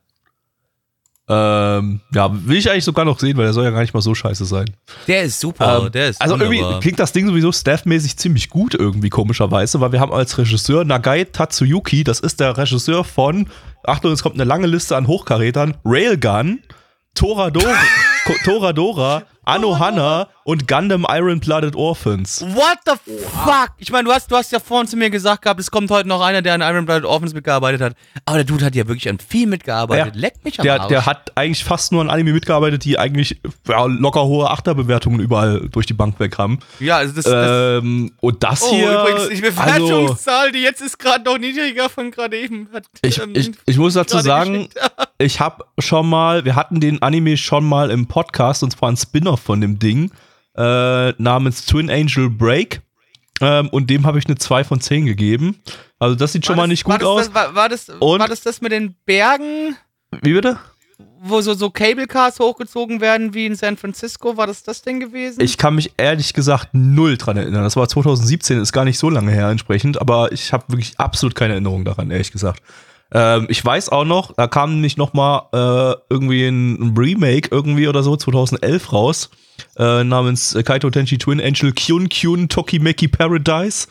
[1.26, 4.02] Ähm, ja, will ich eigentlich sogar noch sehen, weil der soll ja gar nicht mal
[4.02, 4.66] so scheiße sein.
[5.08, 6.54] Der ist super, Ähm, der ist also wunderbar.
[6.54, 10.84] irgendwie klingt das Ding sowieso staffmäßig ziemlich gut irgendwie komischerweise, weil wir haben als Regisseur
[10.84, 13.48] Nagai Tatsuyuki, das ist der Regisseur von,
[13.84, 16.62] Achtung, es kommt eine lange Liste an Hochkarätern, Railgun,
[17.14, 17.78] Toradora, Ko-
[18.44, 22.42] Toradora, Anohana und Gundam Iron Blooded Orphans.
[22.54, 22.92] What the
[23.44, 23.70] fuck?
[23.78, 26.08] Ich meine, du hast, du hast ja vorhin zu mir gesagt gehabt, es kommt heute
[26.08, 27.94] noch einer, der an Iron Blooded Orphans mitgearbeitet hat.
[28.24, 30.14] Aber der Dude hat ja wirklich an viel mitgearbeitet.
[30.14, 30.20] Ja.
[30.20, 30.88] Leck mich am Der, Arsch.
[30.88, 35.68] der hat eigentlich fast nur an Anime mitgearbeitet, die eigentlich ja, locker hohe Achterbewertungen überall
[35.70, 36.58] durch die Bank weg haben.
[36.80, 38.92] ja, also das, das Ähm, und das Oh, hier.
[39.00, 42.68] übrigens, die also, Bewertungszahl, die jetzt ist gerade noch niedriger von gerade eben.
[42.72, 44.78] Hat, ich, ähm, ich, ich muss dazu sagen, geschickt.
[45.18, 48.96] ich habe schon mal, wir hatten den Anime schon mal im Podcast, und zwar ein
[48.96, 50.12] Spin-off von dem Ding,
[50.56, 52.80] äh, namens Twin Angel Break.
[53.40, 55.56] Ähm, und dem habe ich eine 2 von 10 gegeben.
[55.98, 57.24] Also das sieht schon War mal das- nicht war gut das, aus.
[57.26, 59.76] Das, war, war, das, Und- war das das mit den Bergen,
[60.22, 60.58] Wie bitte?
[61.26, 64.36] wo so, so Cable Cars hochgezogen werden wie in San Francisco?
[64.36, 65.40] War das das Ding gewesen?
[65.40, 67.64] Ich kann mich ehrlich gesagt null dran erinnern.
[67.64, 71.34] Das war 2017, ist gar nicht so lange her entsprechend, aber ich habe wirklich absolut
[71.34, 72.62] keine Erinnerung daran, ehrlich gesagt.
[73.14, 77.86] Ähm, ich weiß auch noch, da kam nämlich noch mal äh, irgendwie ein Remake irgendwie
[77.86, 79.30] oder so 2011 raus
[79.78, 83.86] äh, namens äh, Kaito Tenchi Twin Angel Kyun Kyun Tokimeki Paradise.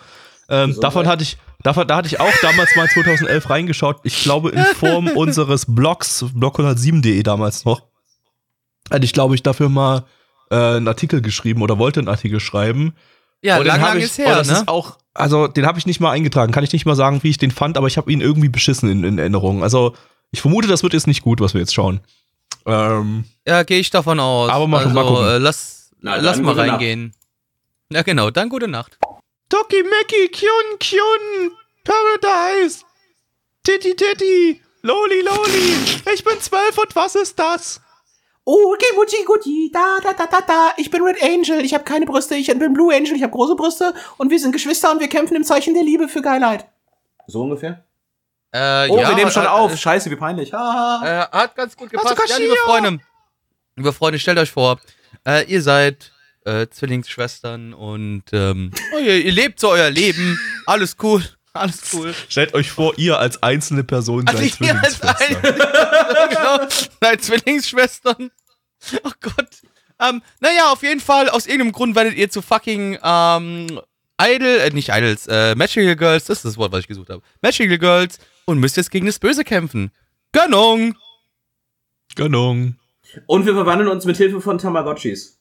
[0.50, 4.02] Ähm, So davon hatte ich davon, da hatte ich auch damals mal 2011 reingeschaut.
[4.04, 7.82] Ich glaube in Form unseres Blogs blog107.de damals noch.
[8.92, 10.04] Hatte ich glaube ich dafür mal
[10.52, 12.94] äh, einen Artikel geschrieben oder wollte einen Artikel schreiben.
[13.42, 14.54] ja, Und lang, lang ich, ist oh, her, das ne?
[14.54, 16.52] ist auch, also den habe ich nicht mal eingetragen.
[16.52, 18.90] Kann ich nicht mal sagen, wie ich den fand, aber ich habe ihn irgendwie beschissen
[18.90, 19.64] in, in Erinnerung.
[19.64, 19.96] Also
[20.32, 22.00] ich vermute, das wird jetzt nicht gut, was wir jetzt schauen.
[22.66, 24.50] Ähm, Ja, gehe ich davon aus.
[24.50, 25.26] Aber mal- also, mal gucken.
[25.28, 26.72] Äh, lass, Na, lass mal gute Nacht.
[26.80, 27.14] reingehen.
[27.92, 28.98] Ja, genau, dann gute Nacht.
[29.50, 31.52] Doki Meki Kyun Kyun
[31.84, 32.84] Paradise
[33.64, 35.76] Titi Titi Loli Loli
[36.16, 37.80] Ich bin zwölf und was ist das?
[38.46, 40.74] Oh, Gucci, Gucci, da, da, da, da, da.
[40.78, 41.64] Ich bin Red Angel.
[41.64, 42.36] Ich habe keine Brüste.
[42.36, 43.16] Ich bin Blue Angel.
[43.16, 43.94] Ich habe große Brüste.
[44.18, 46.66] Und wir sind Geschwister und wir kämpfen im Zeichen der Liebe für Geilheit.
[47.28, 47.86] So ungefähr?
[48.52, 49.76] Äh, Oh, ja, wir nehmen schon äh, auf.
[49.78, 50.54] Scheiße, wie peinlich.
[50.54, 51.06] Haha.
[51.06, 52.16] Äh, hat ganz gut gepasst.
[52.30, 52.56] Ja, liebe.
[52.66, 53.00] Freunde,
[53.76, 54.80] liebe Freunde, stellt euch vor,
[55.26, 56.12] äh, ihr seid
[56.46, 60.38] äh, Zwillingsschwestern und ähm, oh, ihr, ihr lebt so euer Leben.
[60.68, 61.24] Alles cool,
[61.54, 62.14] alles cool.
[62.30, 65.00] Stellt euch vor, ihr als einzelne Person Also seid ihr als
[65.42, 66.68] genau,
[67.00, 68.32] seid Zwillingsschwestern.
[69.04, 69.50] Oh Gott.
[70.00, 73.80] Ähm, naja, auf jeden Fall, aus irgendeinem Grund werdet ihr zu fucking ähm,
[74.20, 77.22] Idol, äh, nicht Idols, äh, Magical Girls, das ist das Wort, was ich gesucht habe.
[77.42, 79.92] Magical Girls und müsst jetzt gegen das Böse kämpfen.
[80.32, 80.96] Gönnung!
[82.16, 82.76] Gönnung.
[83.28, 85.40] Und wir verwandeln uns mit Hilfe von Tamagotchis.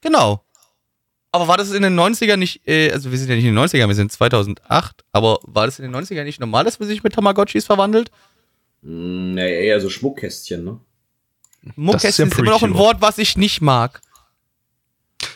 [0.00, 0.44] Genau.
[1.30, 3.62] Aber war das in den 90ern nicht, äh, also wir sind ja nicht in den
[3.64, 7.02] 90ern, wir sind 2008, aber war das in den 90ern nicht normal, dass man sich
[7.02, 8.10] mit Tamagotchis verwandelt?
[8.82, 10.80] Hm, nee, eher so Schmuckkästchen, ne?
[11.76, 12.74] Muckkästchen ja ist immer noch ein.
[12.74, 14.00] Wort, was ich nicht mag.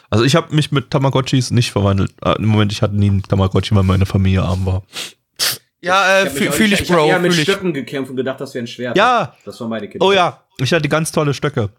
[0.09, 2.13] Also ich habe mich mit Tamagotchis nicht verwandelt.
[2.21, 4.83] Ah, Im Moment, ich hatte nie einen Tamagotchi, weil meine Familie arm war.
[5.81, 7.49] Ja, äh, fühle ich, hab Bro, eher mit fühl ich.
[7.49, 8.97] Stöcken gekämpft und gedacht, das wäre ein Schwert.
[8.97, 9.35] Ja.
[9.45, 10.07] Das war meine Kinder.
[10.07, 11.71] Oh ja, ich hatte ganz tolle Stöcke.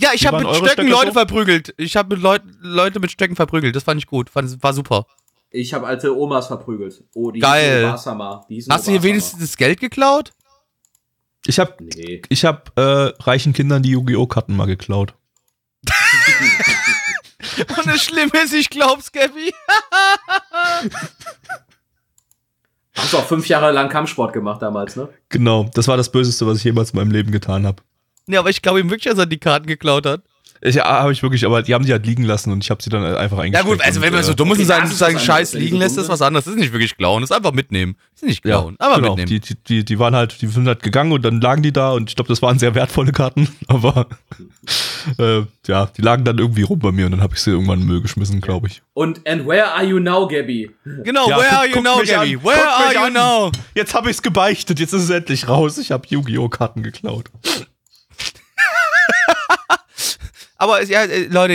[0.00, 1.12] Ja, ich habe mit Stöcken Stöcke Leute so?
[1.12, 1.74] verprügelt.
[1.76, 3.76] Ich habe mit Leut Leute mit Stöcken verprügelt.
[3.76, 4.30] Das fand ich gut.
[4.30, 5.06] Fand, war super.
[5.50, 7.02] Ich habe alte Omas verprügelt.
[7.14, 7.84] Oh, die Geil.
[7.84, 8.46] Obasama.
[8.48, 10.32] Die Hast du hier wenigstens das Geld geklaut?
[11.46, 12.22] Ich habe Nee.
[12.28, 14.26] ich hab, äh, reichen Kindern die Yu-Gi-Oh!
[14.26, 15.14] Karten mal geklaut.
[17.76, 19.52] Und das Schlimme ist, ich glaub's, Gabby.
[22.96, 25.08] Hast du auch fünf Jahre lang Kampfsport gemacht damals, ne?
[25.30, 27.82] Genau, das war das Böseste, was ich jemals in meinem Leben getan habe.
[28.30, 30.22] Nee, aber ich glaube ihm wirklich, dass er die Karten geklaut hat.
[30.62, 32.82] Ich ja, habe ich wirklich, aber die haben die halt liegen lassen und ich habe
[32.82, 33.66] sie dann einfach Ja eingesteckt.
[33.70, 36.10] gut, also wenn man und, so äh, dumm ist und seinen, Scheiß liegen lässt, ist
[36.10, 36.44] was anderes.
[36.44, 37.96] Das ist nicht wirklich klauen, das ist einfach mitnehmen.
[38.12, 39.28] Das ist nicht klauen, aber genau, mitnehmen.
[39.28, 41.92] die, die, die, die waren halt, die sind halt gegangen und dann lagen die da
[41.92, 44.06] und ich glaube, das waren sehr wertvolle Karten, aber
[45.18, 47.80] äh, ja, die lagen dann irgendwie rum bei mir und dann habe ich sie irgendwann
[47.80, 48.82] in den Müll geschmissen, glaube ich.
[48.92, 50.70] Und and where are you now, Gabby?
[50.84, 52.36] Genau, Ja, where are you now, Gabby?
[52.36, 53.12] an, Where are you an.
[53.14, 53.50] now?
[53.74, 55.78] Jetzt habe ich es gebeichtet, jetzt ist es endlich raus.
[55.78, 56.50] Ich habe Yu-Gi-Oh!
[56.50, 57.30] Karten geklaut.
[60.60, 61.54] Aber ja, äh, Leute,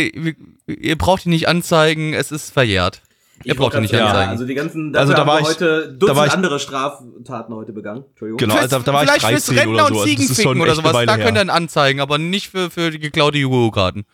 [0.67, 3.03] ihr braucht die nicht anzeigen, es ist verjährt.
[3.43, 4.31] Ihr Ich braucht wollte nicht anzeigen.
[4.31, 7.71] Also die ganzen, Also da war ich- heute da Dutzend war ich- andere Straftaten heute
[7.71, 8.03] begangen.
[8.09, 8.37] Entschuldigung.
[8.39, 9.93] Genau, Fürs- also da war ich vielleicht 13 fürs Rentner oder so.
[9.93, 11.23] und Also das ist Ziegenficken schon oder sowas, da her.
[11.25, 14.05] könnt ihr dann anzeigen, aber nicht für, für die geklaute Yu-Gi-Oh-Karten.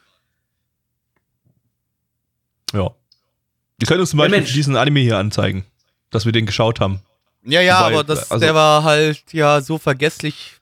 [2.73, 2.89] Ja.
[3.81, 4.53] Die können uns zum Ja, Beispiel Mensch.
[4.53, 5.63] diesen Anime hier anzeigen,
[6.09, 6.99] dass wir den geschaut haben.
[7.45, 10.59] Ja, ja, Wobei, aber das, also- der war halt ja so vergesslich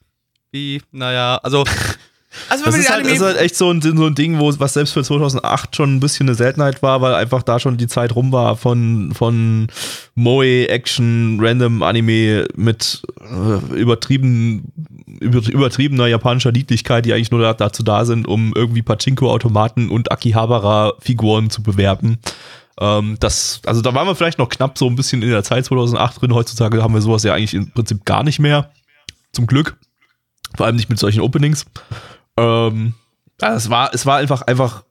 [0.52, 1.64] wie, naja, also.
[2.48, 4.94] Also Das ist halt, ist halt echt so ein, so ein Ding, wo was selbst
[4.94, 8.32] für 2008 schon ein bisschen eine Seltenheit war, weil einfach da schon die Zeit rum
[8.32, 9.68] war von, von
[10.14, 14.72] Moe, Action, Random Anime mit äh, übertrieben,
[15.20, 20.12] über, übertriebener japanischer Niedlichkeit, die eigentlich nur da, dazu da sind, um irgendwie Pachinko-Automaten und
[20.12, 22.20] Akihabara-Figuren zu bewerben.
[22.80, 25.66] Ähm, das, also da waren wir vielleicht noch knapp so ein bisschen in der Zeit
[25.66, 26.34] 2008 drin.
[26.36, 28.72] Heutzutage haben wir sowas ja eigentlich im Prinzip gar nicht mehr.
[29.34, 29.78] Zum Glück.
[30.56, 31.66] Vor allem nicht mit solchen Openings.
[32.40, 32.94] Ähm,
[33.42, 34.84] ja, es war, es war einfach, einfach,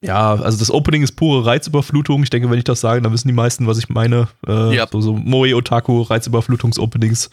[0.00, 2.22] ja, also das Opening ist pure Reizüberflutung.
[2.22, 4.28] Ich denke, wenn ich das sage, dann wissen die meisten, was ich meine.
[4.46, 4.86] Äh, Ja.
[4.90, 7.30] So, so Moe Otaku Reizüberflutungs-Openings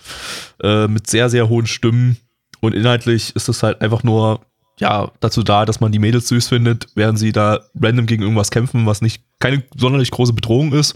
[0.64, 2.18] äh, mit sehr, sehr hohen Stimmen.
[2.62, 4.40] Und inhaltlich ist es halt einfach nur,
[4.80, 8.50] ja, dazu da, dass man die Mädels süß findet, während sie da random gegen irgendwas
[8.50, 10.96] kämpfen, was nicht keine sonderlich große Bedrohung ist.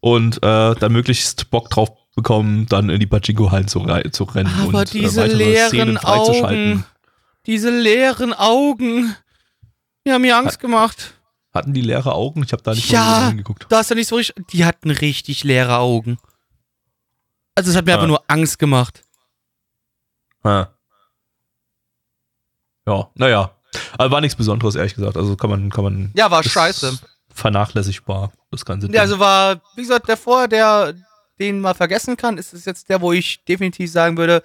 [0.00, 4.78] Und äh, dann möglichst Bock drauf bekommen, dann in die Pachinko-Hallen zu, zu rennen aber
[4.78, 6.72] und diese weitere leeren Szenen freizuschalten.
[6.72, 6.84] Augen.
[7.48, 9.16] Diese leeren Augen.
[10.06, 11.14] Die haben mir Angst gemacht.
[11.52, 12.42] Hatten die leere Augen?
[12.44, 13.02] Ich habe da nicht Ja.
[13.04, 13.66] mal so hingeguckt.
[13.70, 14.46] Da hast du nicht so richtig.
[14.52, 16.18] Die hatten richtig leere Augen.
[17.56, 17.94] Also es hat mir Ah.
[17.96, 19.02] einfach nur Angst gemacht.
[20.44, 20.72] Ja,
[22.86, 23.54] ja naja.
[23.96, 25.16] Aber war nichts Besonderes, ehrlich gesagt.
[25.16, 26.12] Also kann man, kann man.
[26.14, 26.98] Ja, war ist scheiße.
[27.34, 30.94] Vernachlässigbar, das ganze Ja, also war, wie gesagt, der vorher, der
[31.38, 34.42] den mal vergessen kann, ist es jetzt der, wo ich definitiv sagen würde,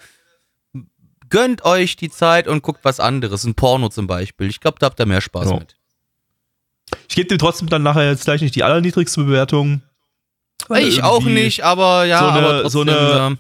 [1.34, 3.44] gönnt euch die Zeit und guckt was anderes.
[3.44, 4.48] Ein Porno zum Beispiel.
[4.50, 5.58] Ich glaube, da habt ihr mehr Spaß Ja.
[5.58, 5.76] mit.
[7.10, 9.82] Ich gebe dir trotzdem dann nachher jetzt gleich nicht die allerniedrigste Bewertung.
[10.78, 13.38] Ich auch nicht, aber ja, so eine- aber so trotzdem, eine- ähm,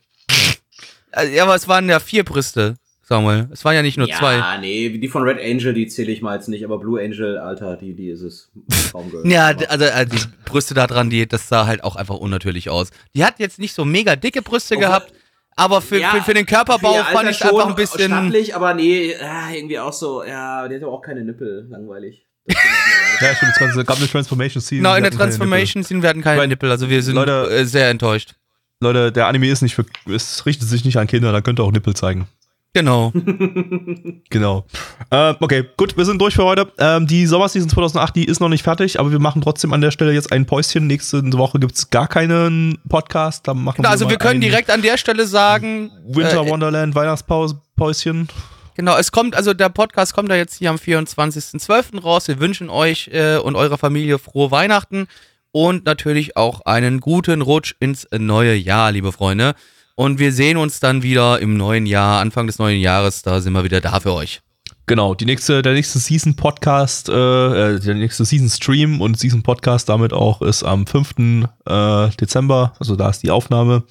[1.16, 3.48] Äh, Ja, aber es waren ja vier Brüste, Samuel.
[3.52, 4.58] Es waren ja nicht nur ja, zwei.
[4.60, 7.78] nee, die von Red Angel, die zähle ich mal jetzt nicht, aber Blue Angel, Alter,
[7.78, 8.52] die, die ist es.
[9.26, 12.90] Ja, also äh, die Brüste da dran, die, das sah halt auch einfach unnatürlich aus.
[13.16, 15.14] Die hat jetzt nicht so mega dicke Brüste Obwohl- gehabt,
[15.58, 18.12] aber für, Ja, für, für den Körperbau für fand ich einfach ein bisschen.
[18.12, 22.26] Stattlich, aber nee, äh, irgendwie auch so, ja, die hat aber auch keine Nippel, langweilig.
[23.22, 24.80] Ja, stimmt, es gab- eine Transformation Scene.
[24.82, 27.50] Genau, in die der hatten keine Transformation Scene werden keine Nippel, also wir sind Leute-
[27.50, 28.36] äh, sehr enttäuscht.
[28.82, 31.64] Leute, der Anime ist nicht für, es richtet sich nicht an Kinder, da könnt ihr
[31.64, 32.28] auch Nippel zeigen.
[32.76, 33.14] Genau.
[34.30, 34.66] Genau.
[35.12, 36.70] Äh, okay, gut, wir sind durch für heute.
[36.78, 39.92] Ähm, die Sommerseason 2008, die ist noch nicht fertig, aber wir machen trotzdem an der
[39.92, 40.88] Stelle jetzt ein Päuschen.
[40.88, 43.48] Nächste Woche gibt es gar keinen Podcast.
[43.48, 46.96] Dann machen genau also mal wir können direkt an der Stelle sagen, Winter äh, Wonderland
[46.96, 48.28] Weihnachtspäuschen.
[48.76, 52.02] Genau, es kommt, also der Podcast kommt da jetzt hier am 24.12.
[52.02, 52.28] raus.
[52.28, 55.08] Wir wünschen euch äh, und eurer Familie frohe Weihnachten
[55.56, 59.56] und natürlich auch einen guten Rutsch ins neue Jahr, liebe Freunde.
[59.96, 63.54] Und wir sehen uns dann wieder im neuen Jahr, Anfang des neuen Jahres, da sind
[63.54, 64.42] wir wieder da für euch.
[64.86, 69.44] Genau, die nächste, der nächste Season Podcast, äh, äh, der nächste Season Stream und Season
[69.44, 71.46] Podcast damit auch ist am 5.
[71.66, 73.84] Äh, Dezember, also da ist die Aufnahme.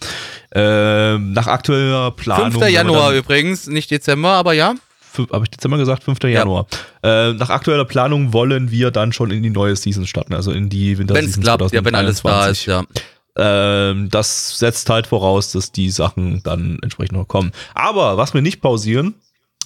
[0.55, 2.53] Ähm, nach aktueller Planung.
[2.53, 2.55] 5.
[2.57, 4.75] wenn wir Januar übrigens, nicht Dezember, aber ja.
[5.19, 6.05] Habe ich Dezember gesagt?
[6.05, 6.23] 5.
[6.25, 6.67] Januar.
[7.03, 10.69] Äh, nach aktueller Planung wollen wir dann schon in die neue Season starten, also in
[10.69, 12.67] die Wenn es Winterseason klappt, ja, wenn alles da ist, 2021.
[12.67, 12.85] ja.
[13.37, 17.53] Ähm, das setzt halt voraus, dass die Sachen dann entsprechend noch kommen.
[17.75, 19.15] Aber was wir nicht pausieren,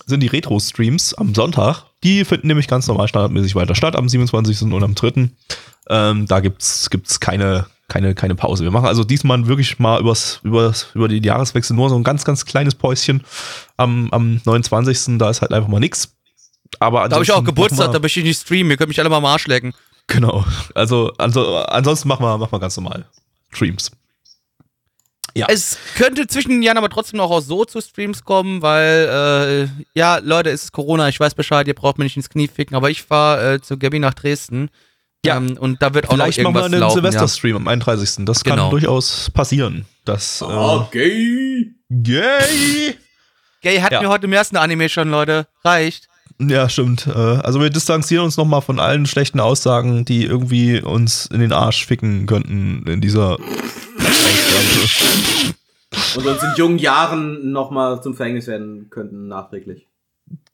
[0.07, 1.85] sind die Retro-Streams am Sonntag.
[2.03, 4.63] Die finden nämlich ganz normal standardmäßig weiter statt, am 27.
[4.73, 5.31] und am 3.
[5.91, 8.64] Ähm, da gibt's, gibt's keine, keine, keine Pause.
[8.64, 12.24] Wir machen also diesmal wirklich mal übers, übers, über den Jahreswechsel nur so ein ganz,
[12.24, 13.24] ganz kleines Päuschen
[13.76, 15.18] am, am 29.
[15.18, 16.14] Da ist halt einfach mal nix.
[16.80, 19.09] Aber Da habe ich auch Geburtstag, da möchte ich nicht streamen, ihr könnt mich alle
[19.09, 19.72] mal am Arsch lecken.
[20.07, 20.45] Genau.
[20.74, 23.07] Also, also ansonsten machen wir, machen wir ganz normal
[23.51, 23.91] Streams.
[25.34, 25.47] Ja.
[25.49, 29.84] Es könnte zwischen den Jahren aber trotzdem noch auch so zu Streams kommen, weil, äh,
[29.95, 32.76] ja, Leute, es ist Corona, ich weiß Bescheid, ihr braucht mir nicht ins Knie ficken,
[32.76, 34.68] aber ich fahre äh, zu Gabi nach Dresden.
[35.25, 35.37] Ja.
[35.37, 37.05] Ähm, und da wird auch Vielleicht noch machen wir irgendwas einen laufen.
[37.05, 37.11] Ja.
[37.11, 38.25] Silvester-Stream am 31.
[38.25, 38.71] Das kann Genau.
[38.71, 39.85] durchaus passieren.
[40.05, 41.73] Das, äh, Okay.
[41.91, 42.95] yay!
[43.62, 44.01] Gay hat Ja.
[44.03, 45.47] mir heute im ersten Anime schon, Leute.
[45.64, 46.09] Reicht.
[46.41, 47.09] Ja, stimmt.
[47.09, 51.53] Äh, Also wir distanzieren uns nochmal von allen schlechten Aussagen, die irgendwie uns in den
[51.53, 53.49] Arsch ficken könnten in dieser Ausgabe.
[56.16, 59.87] Und uns in jungen Jahren nochmal zum Verhängnis werden könnten, nachträglich.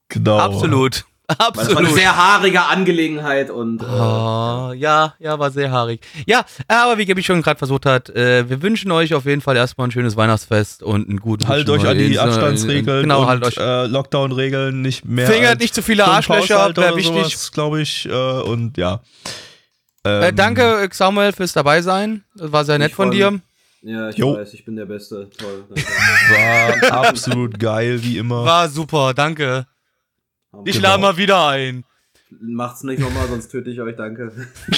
[0.09, 0.39] Genau.
[0.39, 1.05] Absolut.
[1.27, 1.95] Weil das war eine Absolut.
[1.95, 6.01] sehr haarige Angelegenheit und äh, Oh, ja, ja, war sehr haarig.
[6.27, 9.57] Ja, aber wie Gabi schon gerade versucht hat, äh, wir wünschen euch auf jeden Fall
[9.57, 13.43] erstmal ein schönes Weihnachtsfest und einen guten Halt euch an die ins- Abstandsregeln Genau, halt
[13.43, 13.57] euch.
[13.57, 15.27] äh, Lockdown-Regeln nicht mehr.
[15.27, 17.51] Fingert nicht zu viele Arschlöcher, Haushalte wäre wichtig.
[17.53, 18.07] glaube ich.
[18.07, 19.01] Äh, und ja.
[20.07, 22.23] Äh, Ähm, danke, Samuel, fürs dabei sein.
[22.35, 23.41] Das war sehr nett von dir.
[23.83, 24.37] ja, ich Jo.
[24.37, 25.31] weiß, ich bin der Beste.
[25.39, 25.65] Toll.
[25.75, 26.91] danke.
[26.91, 28.45] War absolut geil, wie immer.
[28.45, 29.67] War super, danke.
[30.65, 30.89] Ich Genau.
[30.89, 31.85] lade mal wieder ein.
[32.41, 34.33] Macht's nicht nochmal, sonst töte ich euch, danke.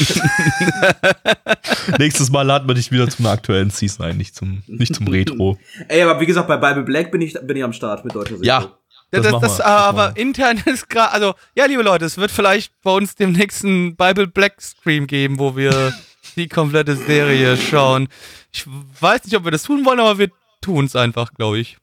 [1.99, 5.59] Nächstes Mal laden wir dich wieder zum aktuellen Season ein, nicht zum, nicht zum Retro.
[5.89, 8.37] Ey, aber wie gesagt, bei Bible Black bin ich, bin ich am Start mit deutscher
[8.37, 8.47] Synchro.
[8.47, 8.77] Ja.
[9.11, 10.21] Das, Das das, machen das, wir, das aber wir.
[10.23, 14.27] intern ist gerade, also, ja, liebe Leute, es wird vielleicht bei uns dem nächsten Bible
[14.27, 15.95] Black Stream geben, wo wir
[16.37, 18.09] die komplette Serie schauen.
[18.53, 18.67] Ich
[19.01, 21.77] weiß nicht, ob wir das tun wollen, aber wir tun es einfach, glaube ich.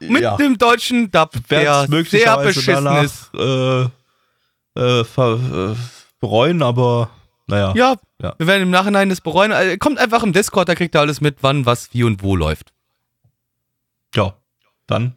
[0.00, 0.36] Mit Ja.
[0.36, 3.30] dem deutschen Dub, der sehr beschissen danach, ist.
[3.34, 3.82] Äh,
[4.80, 5.76] äh, ver, äh,
[6.20, 7.10] bereuen, aber
[7.46, 7.72] naja.
[7.76, 8.34] Ja, Ja.
[8.38, 9.52] wir werden im Nachhinein das bereuen.
[9.52, 12.36] Also, kommt einfach im Discord, da kriegt ihr alles mit, wann, was, wie und wo
[12.36, 12.72] läuft.
[14.14, 14.34] Ja.
[14.86, 15.16] Dann.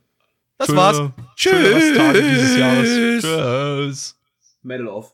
[0.58, 1.02] Das schöne- war's.
[1.36, 3.22] Tschüss.
[3.22, 4.16] Tschüss.
[4.62, 5.14] Medal off.